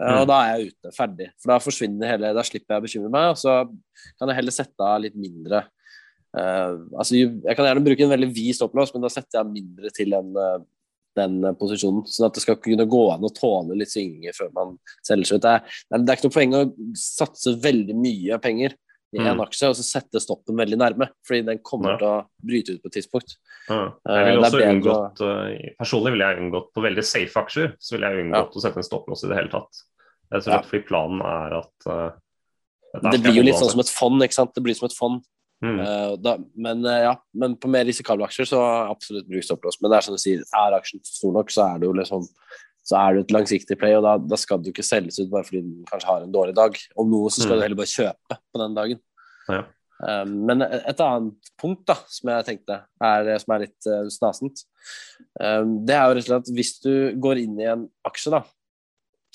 Mm. 0.00 0.14
Og 0.16 0.22
da 0.30 0.36
er 0.40 0.54
jeg 0.54 0.70
ute, 0.70 0.90
ferdig. 0.96 1.26
For 1.36 1.52
da 1.52 1.58
forsvinner 1.60 2.08
hele 2.08 2.30
Da 2.32 2.44
slipper 2.46 2.72
jeg 2.72 2.80
å 2.80 2.84
bekymre 2.86 3.10
meg, 3.12 3.34
og 3.34 3.36
så 3.36 3.56
kan 4.16 4.30
jeg 4.30 4.38
heller 4.38 4.54
sette 4.56 4.86
av 4.86 5.02
litt 5.04 5.18
mindre. 5.18 5.66
Uh, 6.36 6.86
altså, 6.94 7.16
jeg 7.18 7.56
kan 7.58 7.66
gjerne 7.66 7.82
bruke 7.84 8.04
en 8.06 8.12
veldig 8.12 8.28
vid 8.34 8.54
stopplås, 8.54 8.92
men 8.94 9.02
da 9.02 9.10
setter 9.10 9.40
jeg 9.40 9.50
mindre 9.50 9.90
til 9.94 10.12
den, 10.14 10.28
uh, 10.36 10.60
den 11.18 11.40
uh, 11.42 11.54
posisjonen. 11.58 12.04
Sånn 12.06 12.28
at 12.28 12.36
det 12.38 12.44
skal 12.44 12.60
kunne 12.62 12.86
gå 12.90 13.02
an 13.14 13.26
å 13.26 13.32
tåle 13.34 13.78
litt 13.78 13.90
svinger 13.90 14.36
før 14.36 14.52
man 14.54 14.76
selger 15.06 15.32
seg 15.32 15.40
ut. 15.40 15.48
Det 15.48 15.56
er, 15.56 15.80
det 15.96 16.04
er 16.06 16.20
ikke 16.20 16.30
noe 16.30 16.38
poeng 16.38 16.54
å 16.60 16.62
satse 16.98 17.56
veldig 17.64 17.98
mye 17.98 18.38
penger 18.42 18.76
i 19.10 19.18
en 19.18 19.34
Mm. 19.34 19.42
aksje 19.42 19.66
og 19.66 19.74
så 19.74 19.82
sette 19.82 20.20
stoppen 20.22 20.54
veldig 20.54 20.78
nærme, 20.78 21.08
fordi 21.26 21.44
den 21.46 21.58
kommer 21.66 21.90
Ja. 21.90 21.96
til 21.98 22.06
å 22.06 22.26
bryte 22.46 22.74
ut 22.76 22.82
på 22.82 22.86
et 22.86 22.92
tidspunkt. 22.94 23.34
Ja. 23.68 23.86
Eh, 24.06 24.14
Jeg 24.14 24.26
vil 24.36 24.44
også 24.44 24.60
unngått, 24.70 25.20
å... 25.26 25.30
Personlig 25.80 26.12
ville 26.12 26.28
jeg 26.30 26.38
unngått 26.44 26.68
på 26.72 26.84
veldig 26.84 27.04
safe 27.04 27.34
aksjer, 27.42 27.74
så 27.80 27.96
ville 27.96 28.06
jeg 28.06 28.24
unngått 28.24 28.54
å 28.54 28.62
sette 28.62 28.78
en 28.78 28.86
stopplås 28.86 29.24
i 29.24 29.28
det 29.32 29.36
hele 29.40 29.50
tatt. 29.50 29.82
Jeg 30.30 30.42
tror 30.44 30.52
ja. 30.54 30.58
at 30.60 30.66
fordi 30.70 30.86
planen 30.86 31.20
er 31.26 31.58
at 31.58 31.90
eh, 31.90 33.10
Det 33.10 33.22
blir 33.22 33.34
jo 33.34 33.42
litt 33.42 33.58
sånn 33.58 33.72
som 33.74 33.82
et 33.82 33.90
fond, 33.90 34.22
ikke 34.22 34.38
sant. 34.38 34.54
Det 34.54 34.62
blir 34.62 34.78
som 34.78 34.86
et 34.86 34.94
fond. 34.94 35.20
Mm. 35.60 35.76
Eh, 35.84 36.12
da, 36.24 36.38
men 36.56 36.84
eh, 36.88 37.02
ja, 37.04 37.14
men 37.36 37.54
på 37.60 37.68
mer 37.68 37.84
risikable 37.84 38.24
aksjer 38.24 38.48
så 38.48 38.60
absolutt 38.88 39.28
bruk 39.28 39.44
stopplås. 39.44 39.76
Men 39.80 39.92
det 39.92 39.98
er 39.98 40.06
som 40.06 40.16
du 40.16 40.22
sier, 40.22 40.44
er 40.56 40.76
aksjen 40.78 41.02
stor 41.04 41.34
nok, 41.36 41.52
så 41.52 41.66
er 41.66 41.82
det 41.82 41.90
jo 41.90 41.96
liksom 41.98 42.24
så 42.90 42.96
er 42.96 43.14
det 43.14 43.26
et 43.26 43.34
langsiktig 43.36 43.76
play, 43.78 43.92
og 43.94 44.02
da, 44.02 44.14
da 44.18 44.36
skal 44.40 44.58
du 44.58 44.70
ikke 44.70 44.82
selges 44.82 45.20
ut 45.20 45.28
bare 45.30 45.44
fordi 45.46 45.60
den 45.62 45.84
kanskje 45.86 46.08
har 46.08 46.24
en 46.24 46.32
dårlig 46.32 46.54
dag. 46.56 46.78
Om 46.98 47.10
noe 47.12 47.28
så 47.30 47.44
skal 47.44 47.52
Mm. 47.52 47.60
du 47.60 47.64
heller 47.66 47.78
bare 47.78 47.92
kjøpe 47.92 48.38
på 48.40 48.62
den 48.62 48.78
dagen. 48.78 49.02
Ja. 49.52 49.60
Um, 50.00 50.32
men 50.48 50.64
et 50.64 51.02
annet 51.04 51.50
punkt 51.60 51.84
da, 51.86 51.98
som 52.08 52.30
jeg 52.32 52.46
tenkte 52.48 52.78
er, 53.04 53.28
som 53.42 53.52
er 53.54 53.66
litt 53.66 53.86
uh, 53.86 54.08
snasent, 54.08 54.64
um, 55.38 55.76
det 55.84 55.94
er 55.94 56.08
jo 56.08 56.16
rett 56.16 56.24
og 56.24 56.30
slett 56.30 56.50
hvis 56.56 56.72
du 56.80 56.92
går 57.20 57.42
inn 57.44 57.60
i 57.60 57.68
en 57.68 57.84
aksje, 58.08 58.32
da 58.32 58.42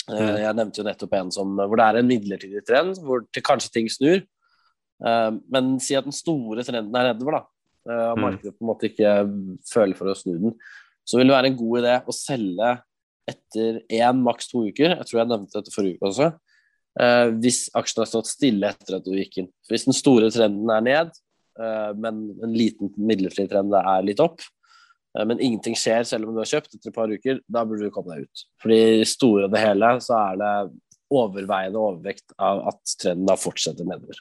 Mm. 0.06 0.38
Jeg 0.38 0.54
nevnte 0.54 0.78
jo 0.78 0.84
nettopp 0.86 1.14
en 1.18 1.32
som, 1.34 1.56
hvor 1.58 1.80
det 1.80 1.86
er 1.86 1.98
en 1.98 2.06
midlertidig 2.06 2.60
trend, 2.68 3.00
hvor 3.02 3.24
kanskje 3.42 3.72
ting 3.74 3.88
snur. 3.90 4.20
Eh, 5.04 5.32
men 5.52 5.76
si 5.84 5.98
at 5.98 6.06
den 6.08 6.16
store 6.16 6.64
trenden 6.64 6.96
er 6.96 7.14
nedover, 7.14 7.40
da, 7.40 7.44
eh, 7.92 8.08
og 8.14 8.18
Mm. 8.18 8.24
markedet 8.24 8.56
på 8.56 8.64
en 8.64 8.70
måte 8.72 8.90
ikke 8.90 9.12
føler 9.68 9.96
for 9.98 10.08
å 10.08 10.16
snu 10.16 10.40
den, 10.40 10.54
så 11.06 11.18
vil 11.18 11.28
det 11.28 11.36
være 11.36 11.52
en 11.52 11.58
god 11.58 11.84
idé 11.84 11.96
å 12.06 12.14
selge 12.14 12.82
etter 13.28 13.82
én, 13.90 14.24
maks 14.24 14.48
to 14.48 14.66
uker. 14.66 14.96
Jeg 14.96 15.06
tror 15.06 15.20
jeg 15.20 15.28
nevnte 15.28 15.58
dette 15.58 15.74
forrige 15.74 15.98
uke 15.98 16.10
også. 16.10 16.34
Eh, 16.98 17.28
hvis 17.42 17.70
aksjen 17.76 18.02
har 18.04 18.10
stått 18.10 18.30
stille 18.32 18.70
etter 18.70 18.96
at 18.98 19.04
du 19.04 19.12
gikk 19.12 19.38
inn. 19.40 19.50
Hvis 19.70 19.86
den 19.86 19.94
store 19.94 20.30
trenden 20.32 20.70
er 20.70 20.82
ned, 20.82 21.12
men 21.58 22.36
en 22.44 22.52
liten 22.54 22.90
midlertidig 23.00 23.48
trend 23.50 23.74
er 23.74 24.04
litt 24.04 24.20
opp, 24.20 24.42
men 25.16 25.40
ingenting 25.40 25.74
skjer 25.74 26.04
selv 26.06 26.28
om 26.28 26.34
du 26.36 26.42
har 26.42 26.50
kjøpt 26.50 26.76
etter 26.76 26.90
et 26.90 26.94
par 26.94 27.08
uker, 27.08 27.40
da 27.50 27.64
burde 27.64 27.88
du 27.88 27.92
komme 27.96 28.12
deg 28.12 28.26
ut. 28.28 28.44
Fordi 28.60 28.76
i 28.76 28.98
det 29.00 29.08
store 29.08 29.46
og 29.46 29.52
det 29.54 29.62
hele 29.64 29.94
så 30.04 30.34
er 30.34 30.36
det 30.42 30.52
overveiende 31.16 31.80
overvekt 31.80 32.36
av 32.38 32.68
at 32.68 32.82
trenden 33.00 33.26
da 33.26 33.38
fortsetter 33.40 33.88
nedover. 33.88 34.20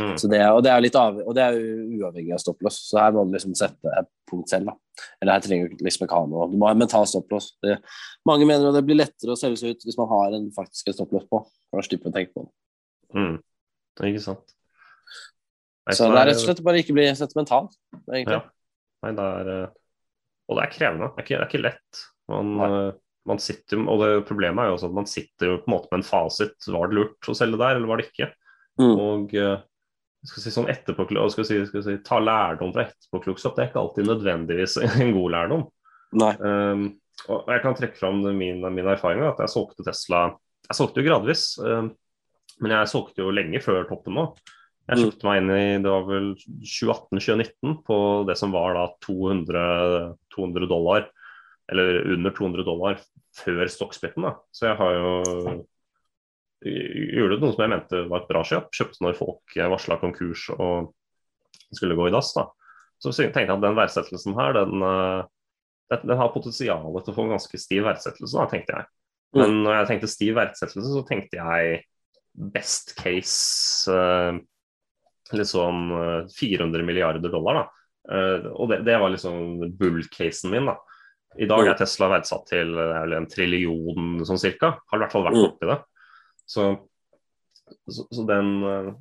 Mm. 0.00 0.14
Så 0.18 0.30
det, 0.30 0.40
og, 0.48 0.62
det 0.64 0.72
er 0.72 0.82
litt 0.82 0.96
av, 0.98 1.18
og 1.22 1.36
det 1.36 1.44
er 1.44 1.58
jo 1.58 2.00
uavhengig 2.00 2.34
av 2.34 2.42
stopplås, 2.42 2.80
så 2.88 3.00
her 3.02 3.14
må 3.14 3.26
du 3.26 3.34
liksom 3.36 3.54
sette 3.58 3.92
et 4.00 4.10
punkt 4.30 4.50
selv. 4.50 4.70
da. 4.70 5.04
Eller 5.22 5.36
her 5.36 5.44
trenger 5.44 5.70
du 5.70 5.84
liksom 5.84 6.06
ikke 6.06 6.18
ha 6.18 6.30
noe. 6.30 6.48
Du 6.50 6.56
må 6.60 6.68
ha 6.68 6.74
en 6.74 6.82
mental 6.82 7.06
stopplås. 7.10 7.52
Det, 7.64 7.78
mange 8.28 8.48
mener 8.48 8.70
at 8.70 8.78
det 8.78 8.84
blir 8.88 8.98
lettere 8.98 9.34
å 9.34 9.38
selge 9.38 9.60
seg 9.60 9.74
ut 9.74 9.86
hvis 9.86 10.00
man 10.00 10.10
har 10.12 10.36
en 10.38 10.50
faktisk 10.54 10.92
stopplås 10.96 11.28
på. 11.30 11.42
For 11.68 11.80
da 11.80 11.86
slipper 11.86 12.10
å 12.10 12.16
tenke 12.16 12.34
på 12.34 12.46
det. 12.46 12.52
Mm. 13.14 13.38
Ikke 14.10 14.24
sant. 14.24 14.54
Nei, 15.84 15.94
Så 15.94 16.08
det 16.08 16.20
er 16.20 16.30
rett 16.30 16.40
og 16.40 16.46
slett 16.46 16.64
bare 16.64 16.80
ikke 16.80 16.96
bli 16.96 17.06
sentimental, 17.12 17.66
egentlig. 18.08 18.40
Ja. 18.40 18.44
Nei, 19.04 19.10
det 19.18 19.24
er, 19.38 19.50
eh, 19.52 19.74
og 20.48 20.56
det 20.58 20.64
er 20.64 20.72
krevende. 20.72 21.10
Det 21.12 21.20
er 21.20 21.26
ikke, 21.26 21.34
det 21.34 21.44
er 21.44 21.50
ikke 21.50 21.66
lett. 21.66 22.04
Man, 22.32 22.54
eh, 22.64 22.94
man 23.28 23.42
sitter, 23.42 23.82
og 23.84 24.00
det 24.00 24.24
problemet 24.28 24.64
er 24.64 24.70
jo 24.70 24.78
også 24.78 24.88
at 24.88 24.96
man 24.96 25.10
sitter 25.10 25.50
jo 25.50 25.58
på 25.60 25.68
en 25.68 25.74
måte 25.74 25.90
med 25.90 26.00
en 26.00 26.08
fasit. 26.08 26.56
Var 26.72 26.88
det 26.88 26.98
lurt 26.98 27.28
å 27.28 27.36
selge 27.36 27.60
der, 27.60 27.76
eller 27.76 27.90
var 27.90 28.00
det 28.00 28.08
ikke? 28.08 28.30
Mm. 28.80 28.94
Og 28.94 29.36
eh, 29.38 29.58
skal 30.24 30.44
si 30.44 30.52
sånn 30.54 30.70
skal 31.32 31.46
si, 31.46 31.58
skal 31.68 31.84
si, 31.84 31.96
ta 32.06 32.20
lærdom 32.22 32.72
fra 32.74 32.86
etterpåklokskap, 32.86 33.56
det 33.56 33.64
er 33.64 33.70
ikke 33.70 33.82
alltid 33.82 34.08
nødvendigvis 34.08 34.78
en 34.84 35.12
god 35.16 35.34
lærdom. 35.36 35.66
Um, 36.14 36.84
og 37.30 37.50
jeg 37.50 37.62
kan 37.64 37.76
trekke 37.78 37.98
fram 37.98 38.22
min, 38.36 38.62
min 38.62 38.90
erfaring 38.90 39.24
at 39.26 39.40
jeg 39.42 39.50
solgte 39.50 39.86
Tesla 39.86 40.28
Jeg 40.68 40.76
solgte 40.78 41.02
jo 41.02 41.08
gradvis, 41.08 41.46
um, 41.60 41.90
men 42.62 42.76
jeg 42.76 42.92
solgte 42.92 43.24
jo 43.24 43.34
lenge 43.34 43.60
før 43.64 43.84
toppen 43.88 44.16
nå. 44.16 44.28
Jeg 44.84 45.00
Mm. 45.00 45.04
meg 45.24 45.38
inn 45.40 45.50
i 45.50 45.82
det 45.84 45.90
var 45.90 46.02
vel 46.04 46.26
2018-2019 46.60 47.78
på 47.86 47.98
det 48.28 48.36
som 48.36 48.52
var 48.52 48.74
da 48.76 48.84
200, 49.00 50.16
200 50.34 50.68
dollar, 50.68 51.06
eller 51.72 52.02
under 52.12 52.34
200 52.36 52.66
dollar 52.66 53.00
før 53.34 53.64
stokkspitten. 53.72 54.28
Så 54.52 54.68
jeg 54.68 54.76
har 54.76 54.98
jo 54.98 55.64
gjorde 56.64 57.40
noe 57.42 57.54
som 57.54 57.64
jeg 57.64 57.72
mente 57.72 58.02
var 58.10 58.22
et 58.22 58.30
bra 58.30 58.42
kjøp. 58.46 58.70
Kjøpte 58.74 59.04
når 59.04 59.18
folk 59.18 59.56
varsla 59.74 59.98
konkurs 60.00 60.48
og 60.56 60.92
skulle 61.74 61.96
gå 61.98 62.08
i 62.08 62.14
dass. 62.14 62.32
da. 62.36 62.48
Så 63.02 63.12
tenkte 63.12 63.42
jeg 63.42 63.52
at 63.52 63.64
den 63.64 63.76
verdsettelsen 63.76 64.36
her, 64.38 64.56
den, 64.56 64.84
eh, 64.84 65.96
den, 65.96 66.16
har 66.18 66.32
potensial 66.32 66.86
til 67.02 67.12
å 67.12 67.16
få 67.16 67.26
en 67.26 67.34
ganske 67.36 67.60
stiv 67.60 67.84
verdsettelse, 67.88 68.38
da, 68.38 68.46
tenkte 68.50 68.78
jeg. 68.78 68.90
Men 69.34 69.62
når 69.64 69.80
jeg 69.80 69.88
tenkte 69.90 70.10
stiv 70.12 70.36
verdsettelse, 70.38 70.90
så 70.94 71.02
tenkte 71.08 71.40
jeg 71.40 71.80
best 72.54 72.92
case 72.98 73.90
uh, 73.90 74.36
liksom 75.34 75.88
400 76.30 76.86
milliarder 76.86 77.32
dollar. 77.32 77.58
da. 77.58 77.64
Uh, 78.04 78.46
og 78.54 78.70
det, 78.70 78.84
det, 78.86 78.94
var 79.02 79.10
liksom 79.10 79.64
bull-casen 79.74 80.54
min. 80.54 80.70
da. 80.70 80.76
I 81.34 81.48
dag 81.50 81.66
er 81.66 81.74
Tesla 81.78 82.12
verdsatt 82.12 82.46
til 82.46 82.78
en 82.78 83.26
trillion 83.26 84.22
sånn 84.22 84.38
cirka. 84.38 84.76
Har 84.86 85.00
i 85.00 85.02
hvert 85.02 85.16
fall 85.16 85.26
vært 85.26 85.40
mm. 85.40 85.46
oppi 85.48 85.70
det. 85.72 85.80
Så, 86.46 86.68
så, 87.88 88.04
så 88.10 88.24
den 88.28 88.50
uh, 88.64 88.92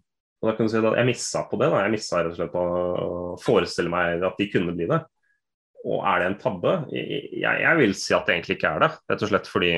og 0.43 0.49
da 0.49 0.57
kan 0.57 0.67
du 0.67 0.73
si 0.73 0.79
at 0.81 0.97
Jeg 0.99 1.07
missa 1.07 1.45
på 1.47 1.57
det. 1.61 1.69
da, 1.71 1.85
Jeg 1.85 1.93
missa 1.93 2.19
rett 2.19 2.33
og 2.33 2.39
slett 2.41 2.55
å 2.59 3.35
forestille 3.39 3.91
meg 3.91 4.25
at 4.27 4.39
de 4.39 4.49
kunne 4.51 4.75
bli 4.75 4.89
det. 4.91 4.99
Og 5.87 6.03
er 6.03 6.19
det 6.19 6.27
en 6.27 6.39
tabbe? 6.41 6.73
Jeg, 6.91 7.37
jeg 7.63 7.79
vil 7.79 7.95
si 7.95 8.15
at 8.15 8.27
det 8.27 8.35
egentlig 8.35 8.57
ikke 8.57 8.73
er 8.75 8.83
det. 8.83 8.89
Rett 9.11 9.23
og 9.23 9.31
slett 9.31 9.47
fordi 9.47 9.71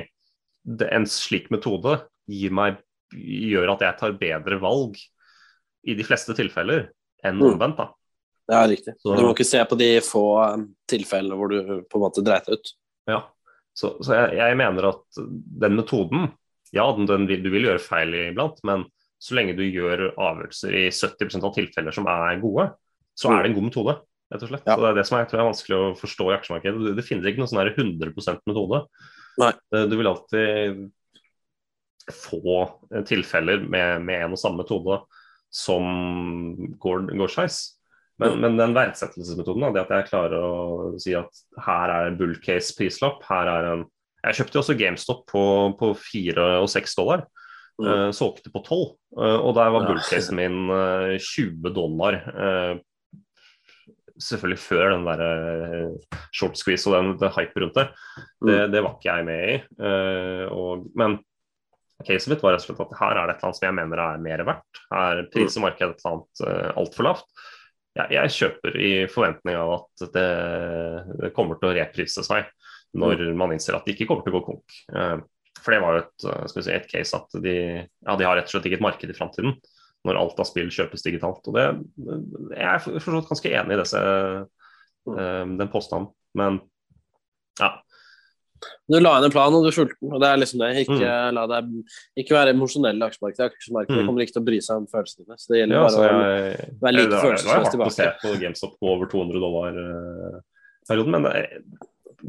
det, 0.65 0.87
en 0.89 1.05
slik 1.09 1.51
metode 1.53 1.99
meg, 2.49 2.79
gjør 3.13 3.75
at 3.75 3.85
jeg 3.85 3.97
tar 3.99 4.17
bedre 4.17 4.57
valg 4.63 4.97
i 5.85 5.93
de 5.93 6.05
fleste 6.07 6.33
tilfeller 6.33 6.87
enn 7.25 7.37
mm. 7.37 7.45
omvendt. 7.51 7.83
da. 7.83 7.91
Ja, 8.49 8.63
riktig. 8.69 8.95
Så, 9.01 9.13
du 9.13 9.21
må 9.21 9.35
ikke 9.35 9.45
se 9.45 9.61
på 9.69 9.77
de 9.77 9.91
få 10.05 10.25
um, 10.41 10.65
tilfellene 10.89 11.37
hvor 11.37 11.53
du 11.53 11.85
på 11.85 11.99
en 11.99 12.05
måte 12.07 12.25
dreit 12.25 12.49
ut. 12.49 12.73
Ja, 13.09 13.21
så, 13.77 13.95
så 14.01 14.17
jeg, 14.17 14.39
jeg, 14.41 14.57
mener 14.57 14.89
at 14.95 15.21
den 15.61 15.77
metoden 15.77 16.31
Ja, 16.75 16.85
den, 16.97 17.07
den, 17.09 17.27
du 17.27 17.49
vil 17.53 17.69
gjøre 17.69 17.83
feil 17.83 18.13
iblant, 18.19 18.59
men 18.67 18.85
så 19.21 19.37
lenge 19.37 19.55
du 19.57 19.63
gjør 19.63 20.09
avgjørelser 20.11 20.75
i 20.75 20.83
70% 20.91 21.47
av 21.47 21.53
tilfeller 21.55 21.95
som 21.95 22.09
er 22.11 22.41
gode, 22.41 22.67
så 23.15 23.31
er 23.31 23.43
det 23.43 23.51
en 23.51 23.57
god 23.57 23.67
metode. 23.69 23.95
rett 24.33 24.43
og 24.43 24.51
slett. 24.51 24.67
Ja. 24.67 24.75
Det 24.81 24.89
er 24.89 24.97
det 24.99 25.05
som 25.07 25.17
jeg 25.19 25.29
tror 25.31 25.41
er 25.41 25.49
vanskelig 25.49 25.77
å 25.79 25.93
forstå 25.99 26.27
i 26.29 26.35
aksjemarkedet. 26.35 26.83
Det, 26.87 26.93
det 26.97 27.05
finnes 27.07 27.29
ikke 27.29 27.43
noen 27.43 27.51
sånn 27.51 27.71
100% 27.71 28.43
metode. 28.49 28.83
Nei. 29.41 29.51
Du 29.71 29.95
vil 29.95 30.09
alltid 30.11 30.83
få 32.13 32.57
tilfeller 33.07 33.63
med, 33.65 34.03
med 34.05 34.27
en 34.27 34.35
og 34.35 34.41
samme 34.41 34.61
metode 34.61 34.99
som 35.55 35.87
går, 36.81 37.07
går 37.15 37.31
skeis. 37.31 37.59
Men, 38.21 38.37
men, 38.39 38.55
den 38.59 38.75
verdsettelsesmetoden, 38.75 39.65
det 39.75 39.83
at 39.83 39.91
jeg 39.91 40.07
klarer 40.07 40.39
å 40.39 40.91
si 41.01 41.15
at 41.17 41.41
her 41.65 41.91
er 41.91 42.09
en 42.09 42.19
bull 42.19 42.35
case 42.43 42.75
prislapp, 42.77 43.23
her 43.27 43.49
er 43.51 43.67
en 43.73 43.83
Jeg 44.25 44.39
kjøpte 44.39 44.61
også 44.61 44.77
GameStop 44.79 45.25
på, 45.29 45.43
på 45.79 45.91
4 45.99 46.45
og 46.61 46.69
6 46.71 46.97
dollar. 46.97 47.25
Mm. 47.75 47.87
Uh, 47.87 48.09
solgte 48.15 48.51
på 48.53 48.61
12, 48.63 48.83
uh, 49.19 49.39
og 49.43 49.55
der 49.57 49.71
var 49.73 49.83
bullcasen 49.89 50.37
min 50.39 50.69
uh, 50.71 51.11
eh, 51.11 51.19
20 51.19 51.73
dollar. 51.75 52.21
selvfølgelig 54.15 54.59
før 54.63 54.93
den 54.93 55.01
der 55.03 55.21
short 56.31 56.55
squeeze 56.55 56.87
og 56.87 56.93
den, 56.95 57.17
den 57.19 57.33
hype 57.35 57.59
rundt 57.59 57.75
det. 57.75 57.89
Mm. 58.39 58.47
det. 58.47 58.59
det. 58.71 58.83
var 58.83 58.93
ikke 58.95 59.09
jeg 59.11 59.25
med 59.27 59.49
i. 59.49 59.57
Og, 60.55 60.85
men 60.95 61.17
caset 62.07 62.31
mitt 62.31 62.43
var 62.43 62.55
rett 62.55 62.63
og 62.63 62.69
slett 62.69 62.79
at 62.85 62.95
her 63.01 63.19
er 63.19 63.27
det 63.27 63.35
et 63.35 63.43
eller 63.43 63.49
annet 63.49 63.59
som 63.59 63.67
jeg 63.67 63.77
mener 63.81 64.03
er 64.05 64.23
mer 64.23 64.45
verdt. 64.47 64.81
Her 64.93 65.21
priser 65.33 65.59
mm. 65.59 65.67
markedet 65.67 65.97
et 65.97 66.05
eller 66.05 66.15
annet 66.15 66.79
altfor 66.79 67.09
lavt 67.09 67.43
jeg, 67.95 68.11
jeg, 68.11 68.33
kjøper 68.35 68.77
i 68.79 68.91
forventning 69.11 69.57
av 69.57 69.73
at 69.77 70.05
det, 70.15 70.29
det, 71.21 71.31
kommer 71.35 71.59
til 71.59 71.71
å 71.71 71.75
reprise 71.77 72.23
seg 72.27 72.47
når 72.95 73.23
man 73.37 73.55
innser 73.55 73.77
at 73.77 73.87
de 73.87 73.95
ikke 73.95 74.07
kommer 74.09 74.25
til 74.25 74.35
å 74.35 74.39
gå 74.39 74.45
konk. 74.51 74.75
Eh, 74.93 75.15
for 75.61 75.73
det 75.73 75.81
var 75.81 75.95
jo 75.95 76.03
et, 76.03 76.27
eh, 76.29 76.51
si, 76.53 76.73
et 76.73 76.91
case 76.91 77.17
at 77.17 77.39
de, 77.41 77.55
ja, 77.55 78.15
de, 78.15 78.27
har 78.27 78.37
rett 78.37 78.49
og 78.49 78.55
slett 78.55 78.69
ikke 78.69 78.79
et 78.81 78.85
marked 78.85 79.09
i 79.09 79.17
framtiden 79.17 79.57
når 80.05 80.19
alt 80.21 80.41
av 80.41 80.45
spill 80.45 80.69
kjøpes 80.69 81.01
digitalt. 81.01 81.47
og 81.49 81.55
det, 81.57 81.65
Jeg 82.53 82.67
er 82.69 82.83
forstått 82.83 83.31
ganske 83.31 83.53
enig 83.57 83.73
i 83.73 83.81
disse, 83.81 84.03
eh, 85.15 85.43
den 85.57 85.71
påstanden, 85.71 86.11
men 86.37 86.61
ja. 87.59 87.71
Du 88.89 88.97
la 88.99 89.15
inn 89.17 89.25
en 89.27 89.33
plan, 89.33 89.53
og 89.53 89.65
du 89.65 89.71
fulgte 89.73 89.97
den. 89.99 90.13
og 90.13 90.21
det 90.21 90.29
er 90.29 90.39
liksom 90.39 90.61
det. 90.61 90.69
Ikke, 90.83 90.99
mm. 90.99 91.33
la 91.37 91.43
deg, 91.49 91.73
ikke 92.21 92.35
være 92.37 92.53
emosjonell 92.53 93.01
i 93.01 93.05
aksjemarkedet. 93.07 93.57
Aksjemarkedet 93.57 93.97
mm. 93.97 94.07
kommer 94.09 94.25
ikke 94.25 94.35
til 94.35 94.43
å 94.43 94.47
bry 94.49 94.59
seg 94.61 94.81
om 94.81 94.87
følelsene 94.91 95.25
dine. 95.25 95.37
Så 95.41 95.51
det 95.51 95.59
gjelder 95.59 95.77
ja, 95.77 95.83
bare 95.85 96.05
å 96.05 96.21
jeg, 96.21 96.69
være 96.83 96.95
like 96.95 97.21
følelsesløs 97.25 97.49
tilbake. 97.49 97.73
Det 97.73 97.81
var 97.81 97.89
hardt 97.89 97.95
å 97.95 97.97
se 97.97 98.09
på 98.21 98.33
GameStop 98.43 98.77
på 98.79 98.91
over 98.93 99.11
200 99.11 99.43
dollar-perioden, 99.45 101.17
men 101.17 101.27
det, 101.27 101.43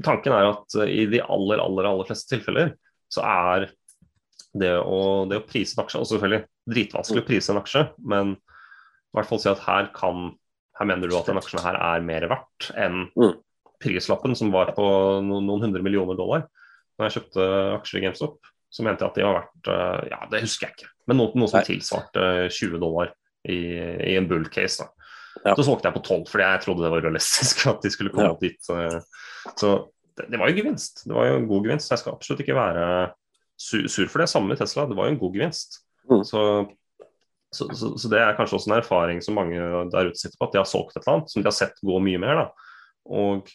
tanken 0.04 0.34
er 0.36 0.50
at 0.50 0.76
i 0.84 1.06
de 1.10 1.22
aller, 1.22 1.62
aller, 1.62 1.88
aller 1.88 2.08
fleste 2.08 2.34
tilfeller 2.34 2.74
så 3.12 3.22
er 3.24 3.68
det 4.56 4.72
å, 4.80 5.24
det 5.28 5.40
å 5.40 5.46
prise 5.46 5.76
en 5.76 5.84
aksje 5.84 6.00
Og 6.00 6.08
selvfølgelig 6.10 6.46
dritvanskelig 6.72 7.22
å 7.22 7.26
prise 7.28 7.52
en 7.52 7.60
aksje, 7.60 7.82
men 8.08 8.34
i 8.36 9.16
hvert 9.18 9.28
fall 9.28 9.40
si 9.40 9.50
at 9.52 9.62
her 9.64 9.90
kan 9.96 10.30
her 10.76 10.88
mener 10.88 11.08
du 11.08 11.16
at 11.16 11.28
den 11.28 11.38
aksjen 11.40 11.62
her 11.64 11.76
er 11.80 12.02
mer 12.04 12.26
verdt 12.28 12.70
enn 12.76 13.06
mm 13.16 13.36
prislappen 13.82 14.36
som 14.36 14.52
var 14.54 14.72
på 14.76 14.84
noen, 15.24 15.46
noen 15.46 15.66
hundre 15.68 15.84
millioner 15.84 16.18
dollar 16.18 16.46
når 16.96 17.08
jeg 17.08 17.16
kjøpte 17.18 17.46
aksjer 17.76 18.00
i 18.00 18.04
GameStop, 18.06 18.50
så 18.72 18.84
mente 18.86 19.04
jeg 19.04 19.12
at 19.12 19.18
de 19.18 19.24
har 19.26 19.34
verdt 19.36 19.70
eh, 19.72 20.06
Ja, 20.14 20.20
det 20.32 20.42
husker 20.46 20.68
jeg 20.68 20.78
ikke, 20.78 20.92
men 21.10 21.20
noe, 21.20 21.32
noe 21.36 21.50
som 21.52 21.66
tilsvarte 21.66 22.22
20 22.48 22.80
dollar 22.80 23.12
i, 23.44 23.58
i 23.76 24.14
en 24.16 24.28
bull 24.30 24.46
case. 24.52 24.80
da. 24.80 25.10
Ja. 25.44 25.52
Så 25.52 25.66
solgte 25.66 25.90
jeg 25.90 25.98
på 25.98 26.02
12 26.06 26.22
fordi 26.32 26.46
jeg 26.46 26.62
trodde 26.64 26.86
det 26.86 26.92
var 26.94 27.04
realistisk 27.04 27.66
at 27.68 27.84
de 27.84 27.92
skulle 27.92 28.14
komme 28.14 28.32
ja. 28.32 28.38
dit. 28.40 28.70
Eh. 28.72 29.25
Så 29.54 29.74
det, 30.16 30.28
det, 30.32 30.40
var 30.40 30.50
jo 30.50 30.58
gevinst. 30.58 31.04
Det 31.06 31.14
var 31.14 31.28
jo 31.28 31.36
en 31.40 31.48
god 31.50 31.68
gevinst. 31.68 31.92
Jeg 31.92 32.02
skal 32.02 32.16
absolutt 32.16 32.42
ikke 32.44 32.56
være 32.56 32.86
sur, 33.60 33.86
sur 33.88 34.08
for 34.12 34.22
det. 34.22 34.30
Samme 34.32 34.52
med 34.52 34.60
Tesla, 34.60 34.86
det 34.88 34.96
var 34.98 35.08
jo 35.08 35.16
en 35.16 35.20
god 35.20 35.38
gevinst. 35.38 35.80
Mm. 36.10 36.24
Så, 36.24 36.40
så, 37.54 37.68
så, 37.74 37.92
så, 37.98 38.10
det 38.12 38.22
er 38.22 38.36
kanskje 38.38 38.58
også 38.60 38.72
en 38.72 38.78
erfaring 38.78 39.22
som 39.24 39.38
mange 39.38 39.60
der 39.92 40.10
ute 40.10 40.20
sitter 40.20 40.38
på, 40.38 40.48
at 40.48 40.56
de 40.56 40.62
har 40.62 40.70
solgt 40.70 40.96
et 40.96 41.02
eller 41.02 41.18
annet 41.18 41.32
som 41.32 41.42
de 41.42 41.50
har 41.50 41.58
sett 41.58 41.84
gå 41.84 42.00
mye 42.02 42.22
mer. 42.22 42.42
da. 42.42 42.72
Og 43.06 43.54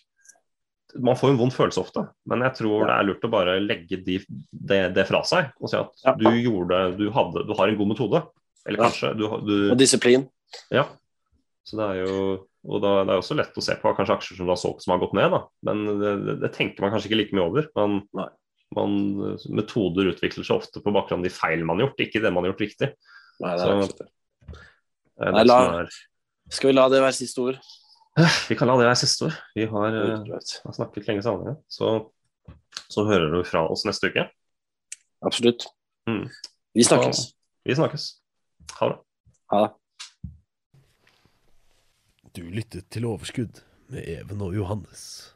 man 1.00 1.16
får 1.16 1.32
en 1.32 1.40
vond 1.40 1.54
følelse 1.54 1.80
ofte, 1.80 2.04
men 2.28 2.44
jeg 2.44 2.58
tror 2.58 2.86
det 2.90 2.96
er 2.98 3.06
lurt 3.08 3.24
å 3.24 3.32
bare 3.32 3.60
legge 3.64 4.02
de, 4.04 4.18
det, 4.52 4.82
det, 4.96 5.06
fra 5.08 5.22
seg 5.28 5.54
og 5.62 5.72
si 5.72 5.78
at 5.80 6.04
ja. 6.04 6.14
du 6.20 6.28
gjorde 6.42 6.82
du, 6.98 7.06
hadde, 7.16 7.46
du 7.48 7.54
har 7.56 7.72
en 7.72 7.78
god 7.80 7.92
metode. 7.94 8.22
Eller 8.68 8.84
kanskje 8.84 9.14
du, 9.18 9.24
du, 9.48 9.56
Og 9.72 9.78
disiplin. 9.80 10.28
Ja. 10.74 10.84
Så 11.66 11.80
det 11.80 11.88
er 11.88 12.02
jo 12.04 12.18
og 12.62 12.84
da, 12.84 12.92
Det 13.08 13.14
er 13.14 13.24
også 13.24 13.38
lett 13.40 13.58
å 13.58 13.64
se 13.66 13.76
på 13.82 13.94
kanskje 13.98 14.16
aksjer 14.20 14.38
som 14.38 14.48
du 14.48 14.54
har 14.54 14.60
solgt 14.62 14.86
som 14.86 14.94
har 14.94 15.02
gått 15.02 15.16
ned, 15.18 15.34
da. 15.34 15.42
men 15.70 15.82
det, 16.02 16.36
det, 16.44 16.52
tenker 16.54 16.84
man 16.84 16.94
kanskje 16.94 17.10
ikke 17.10 17.20
like 17.24 17.38
mye 17.38 17.48
over. 17.48 17.68
Man, 17.80 17.98
man, 18.78 18.96
metoder 19.50 20.12
utvikler 20.14 20.46
seg 20.46 20.62
ofte 20.62 20.84
på 20.84 20.94
bakgrunn 20.94 21.24
av 21.24 21.28
de 21.28 21.34
feil 21.34 21.66
man 21.66 21.82
har 21.82 21.90
gjort, 21.90 22.04
ikke 22.06 22.22
det 22.22 22.34
man 22.34 22.46
har 22.46 22.54
gjort 22.54 22.66
riktig. 22.68 22.92
Nei, 23.42 23.56
det 23.58 23.66
er 23.66 23.86
Så, 23.86 23.94
det 23.98 24.10
Nei, 25.22 25.44
la, 25.46 25.58
skal 26.50 26.72
vi 26.72 26.78
la 26.78 26.88
det 26.90 27.02
være 27.04 27.18
siste 27.18 27.44
ord? 27.44 27.60
Vi 28.50 28.58
kan 28.60 28.70
la 28.70 28.78
det 28.80 28.88
være 28.90 29.00
siste 29.00 29.28
ord. 29.28 29.36
Vi 29.56 29.68
har, 29.70 29.98
uh, 29.98 30.32
har 30.66 30.78
snakket 30.78 31.10
lenge 31.10 31.26
sammen. 31.26 31.60
Så, 31.72 31.92
så 32.92 33.06
hører 33.08 33.30
du 33.34 33.42
fra 33.48 33.64
oss 33.72 33.86
neste 33.88 34.12
uke. 34.12 34.26
Absolutt. 35.26 35.68
Mm. 36.10 36.26
Vi 36.78 36.86
snakkes. 36.88 37.30
vi 37.68 37.78
snakkes. 37.78 38.08
Ha 38.80 38.90
det. 38.92 38.98
Ha 39.54 39.62
det. 39.66 39.72
Du 42.36 42.42
lyttet 42.42 42.86
til 42.92 43.06
Overskudd 43.06 43.60
med 43.90 44.04
Even 44.08 44.42
og 44.42 44.56
Johannes. 44.56 45.34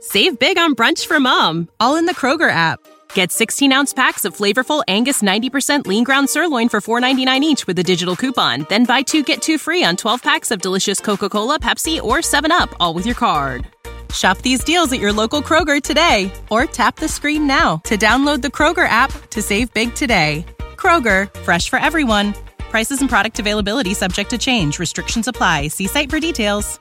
Save 0.00 0.36
big 0.40 0.56
on 0.58 0.74
brunch 0.74 1.06
for 1.06 1.20
mom, 1.20 1.68
all 1.80 1.96
in 1.96 2.06
the 2.06 2.14
Kroger 2.14 2.50
app. 2.50 2.80
Get 3.14 3.32
16 3.32 3.72
ounce 3.72 3.92
packs 3.92 4.24
of 4.24 4.34
flavorful 4.34 4.82
Angus 4.88 5.22
90% 5.22 5.86
lean 5.86 6.04
ground 6.04 6.30
sirloin 6.30 6.68
for 6.68 6.80
$4.99 6.80 7.42
each 7.42 7.66
with 7.66 7.78
a 7.78 7.82
digital 7.82 8.16
coupon. 8.16 8.64
Then 8.70 8.84
buy 8.84 9.02
two 9.02 9.22
get 9.22 9.42
two 9.42 9.58
free 9.58 9.84
on 9.84 9.96
12 9.96 10.22
packs 10.22 10.50
of 10.50 10.62
delicious 10.62 11.00
Coca 11.00 11.28
Cola, 11.28 11.58
Pepsi, 11.58 12.00
or 12.02 12.18
7UP, 12.18 12.72
all 12.80 12.94
with 12.94 13.04
your 13.04 13.16
card. 13.16 13.66
Shop 14.14 14.38
these 14.38 14.64
deals 14.64 14.90
at 14.92 15.00
your 15.00 15.12
local 15.12 15.42
Kroger 15.42 15.82
today 15.82 16.32
or 16.50 16.64
tap 16.64 16.96
the 16.96 17.08
screen 17.08 17.46
now 17.46 17.76
to 17.84 17.98
download 17.98 18.40
the 18.40 18.48
Kroger 18.48 18.88
app 18.88 19.12
to 19.30 19.42
save 19.42 19.72
big 19.74 19.94
today. 19.94 20.46
Kroger, 20.76 21.28
fresh 21.40 21.68
for 21.68 21.78
everyone. 21.78 22.32
Prices 22.70 23.00
and 23.00 23.10
product 23.10 23.38
availability 23.38 23.94
subject 23.94 24.30
to 24.30 24.38
change. 24.38 24.78
Restrictions 24.78 25.28
apply. 25.28 25.68
See 25.68 25.86
site 25.86 26.10
for 26.10 26.20
details. 26.20 26.78